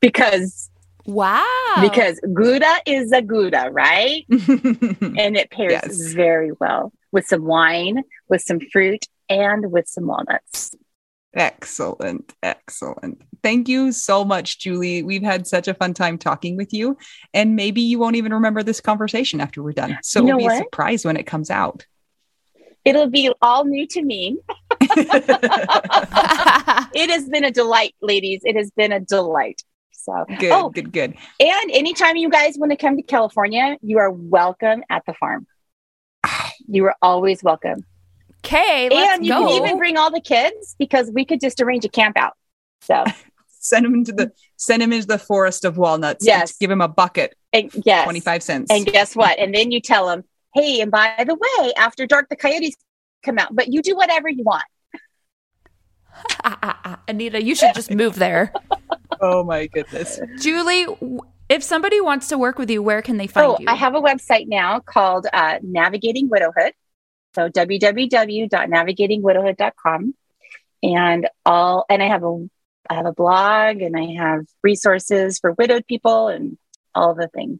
[0.02, 0.69] Because
[1.06, 1.45] Wow.
[1.81, 4.26] because Gouda is a Gouda, right?
[4.30, 6.14] And it pairs Yes.
[6.14, 10.72] very well with some wine, with some fruit, and with some walnuts.
[11.34, 12.34] excellent.
[12.41, 13.22] Excellent.
[13.44, 15.03] Thank you so much, Julie.
[15.03, 16.98] We've had such a fun time talking with you.
[17.34, 19.98] And maybe you won't even remember this conversation after we're done.
[20.02, 20.64] So You it'll know be a what?
[20.64, 21.85] surprise when it comes out.
[22.88, 24.38] It'll be all new to me.
[26.93, 28.41] It has been a delight, ladies.
[28.43, 29.61] It has been a delight.
[29.91, 31.15] So, Good, oh, good, good.
[31.39, 35.45] and anytime you guys want to come to California, you are welcome at the farm.
[36.68, 37.84] You are always welcome.
[38.45, 39.47] Okay, let's and you go.
[39.47, 42.34] can even bring all the kids because we could just arrange a camp out.
[42.81, 43.03] So,
[43.59, 46.23] Send him into the send him into the forest of walnuts.
[46.26, 46.57] and Yes.
[46.57, 48.05] give him a bucket, and yes.
[48.05, 48.72] 25 cents.
[48.72, 49.38] And guess what?
[49.39, 50.23] And then you tell them,
[50.57, 52.75] hey, and by the way, after dark, the coyotes
[53.23, 54.65] come out, but you do whatever you want.
[57.07, 58.51] Anita, you should just move there.
[59.21, 60.19] oh my goodness.
[60.39, 60.88] Julie,
[61.49, 63.65] if somebody wants to work with you, where can they find oh, you?
[63.67, 66.71] I have a website now called uh, Navigating Widowhood.
[67.35, 70.15] So www.navigatingwidowhood.com.
[70.84, 72.47] And all, and I have a,
[72.89, 76.57] I have a blog and I have resources for widowed people and
[76.95, 77.59] all the things.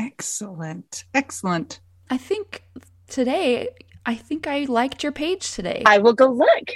[0.00, 1.04] Excellent.
[1.14, 1.80] Excellent.
[2.10, 2.62] I think
[3.08, 3.68] today,
[4.04, 5.82] I think I liked your page today.
[5.86, 6.70] I will go look.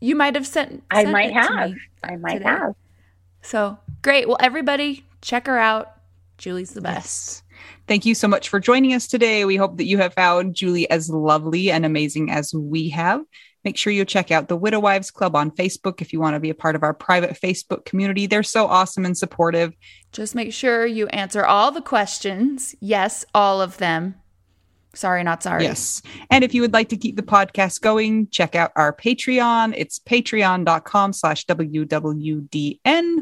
[0.00, 0.84] you might have sent.
[0.90, 1.70] I sent might it to have.
[1.70, 2.44] me I might today.
[2.44, 2.74] have.
[3.42, 4.28] So great.
[4.28, 5.92] Well, everybody, check her out.
[6.38, 7.42] Julie's the best.
[7.88, 9.44] Thank you so much for joining us today.
[9.44, 13.22] We hope that you have found Julie as lovely and amazing as we have.
[13.68, 16.40] Make sure you check out the Widow Wives Club on Facebook if you want to
[16.40, 18.26] be a part of our private Facebook community.
[18.26, 19.74] They're so awesome and supportive.
[20.10, 22.74] Just make sure you answer all the questions.
[22.80, 24.14] Yes, all of them.
[24.94, 25.64] Sorry, not sorry.
[25.64, 26.00] Yes.
[26.30, 29.74] And if you would like to keep the podcast going, check out our Patreon.
[29.76, 33.18] It's patreon.com slash WWDN.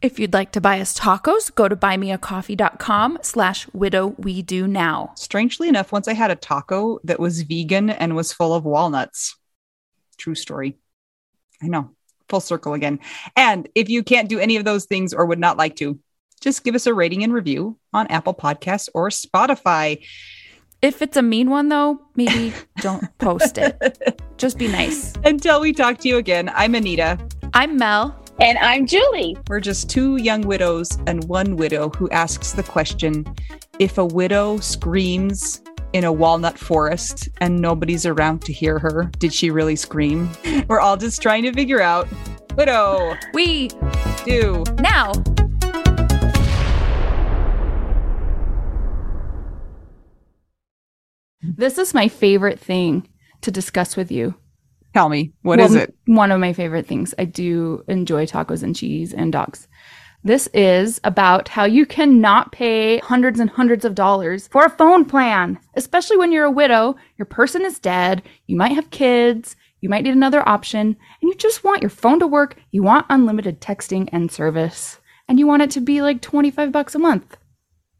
[0.00, 5.12] If you'd like to buy us tacos, go to buymeacoffee.com slash widow we do now.
[5.14, 9.36] Strangely enough, once I had a taco that was vegan and was full of walnuts.
[10.22, 10.78] True story.
[11.60, 11.90] I know.
[12.28, 13.00] Full circle again.
[13.34, 15.98] And if you can't do any of those things or would not like to,
[16.40, 20.06] just give us a rating and review on Apple Podcasts or Spotify.
[20.80, 24.22] If it's a mean one though, maybe don't post it.
[24.36, 25.12] Just be nice.
[25.24, 27.18] Until we talk to you again, I'm Anita.
[27.52, 28.16] I'm Mel.
[28.38, 29.36] And I'm Julie.
[29.48, 33.26] We're just two young widows and one widow who asks the question
[33.80, 35.60] if a widow screams
[35.92, 40.30] in a walnut forest and nobody's around to hear her, did she really scream?
[40.68, 42.08] We're all just trying to figure out
[42.56, 43.68] widow We
[44.24, 44.64] do.
[44.78, 45.12] now.
[51.42, 53.08] This is my favorite thing
[53.42, 54.34] to discuss with you.
[54.94, 55.94] Tell me, what Well, is it?
[56.06, 57.14] One of my favorite things.
[57.18, 59.66] I do enjoy tacos and cheese and dogs.
[60.24, 65.04] This is about how you cannot pay hundreds and hundreds of dollars for a phone
[65.04, 69.88] plan, especially when you're a widow, your person is dead, you might have kids, you
[69.88, 73.60] might need another option, and you just want your phone to work, you want unlimited
[73.60, 77.36] texting and service, and you want it to be like 25 bucks a month.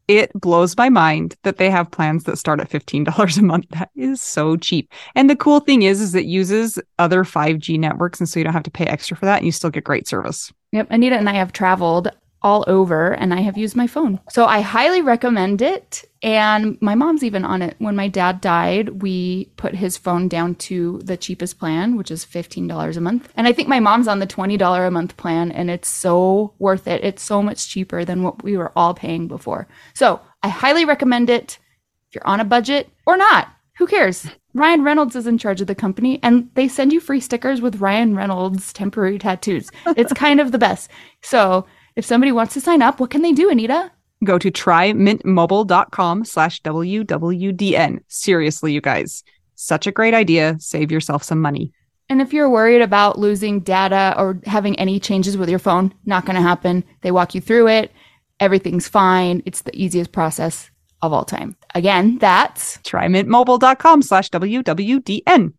[0.07, 3.65] It blows my mind that they have plans that start at $15 a month.
[3.71, 4.93] That is so cheap.
[5.15, 8.19] And the cool thing is, is it uses other 5G networks.
[8.19, 10.07] And so you don't have to pay extra for that and you still get great
[10.07, 10.51] service.
[10.73, 12.09] Yep, Anita and I have traveled
[12.41, 14.19] all over and I have used my phone.
[14.29, 16.03] So I highly recommend it.
[16.21, 17.75] And my mom's even on it.
[17.79, 22.25] When my dad died, we put his phone down to the cheapest plan, which is
[22.25, 23.31] $15 a month.
[23.35, 26.87] And I think my mom's on the $20 a month plan, and it's so worth
[26.87, 27.03] it.
[27.03, 29.67] It's so much cheaper than what we were all paying before.
[29.93, 31.59] So I highly recommend it
[32.07, 33.49] if you're on a budget or not.
[33.77, 34.27] Who cares?
[34.53, 37.81] Ryan Reynolds is in charge of the company and they send you free stickers with
[37.81, 39.69] Ryan Reynolds temporary tattoos.
[39.97, 40.91] It's kind of the best.
[41.21, 43.91] So if somebody wants to sign up, what can they do, Anita?
[44.23, 47.99] Go to trymintmobile.com slash WWDN.
[48.07, 49.23] Seriously, you guys.
[49.55, 50.55] Such a great idea.
[50.59, 51.71] Save yourself some money.
[52.09, 56.25] And if you're worried about losing data or having any changes with your phone, not
[56.25, 56.83] going to happen.
[57.01, 57.91] They walk you through it.
[58.39, 59.41] Everything's fine.
[59.45, 60.69] It's the easiest process
[61.03, 61.55] of all time.
[61.75, 65.53] Again, that's trymintmobile.com slash WWDN.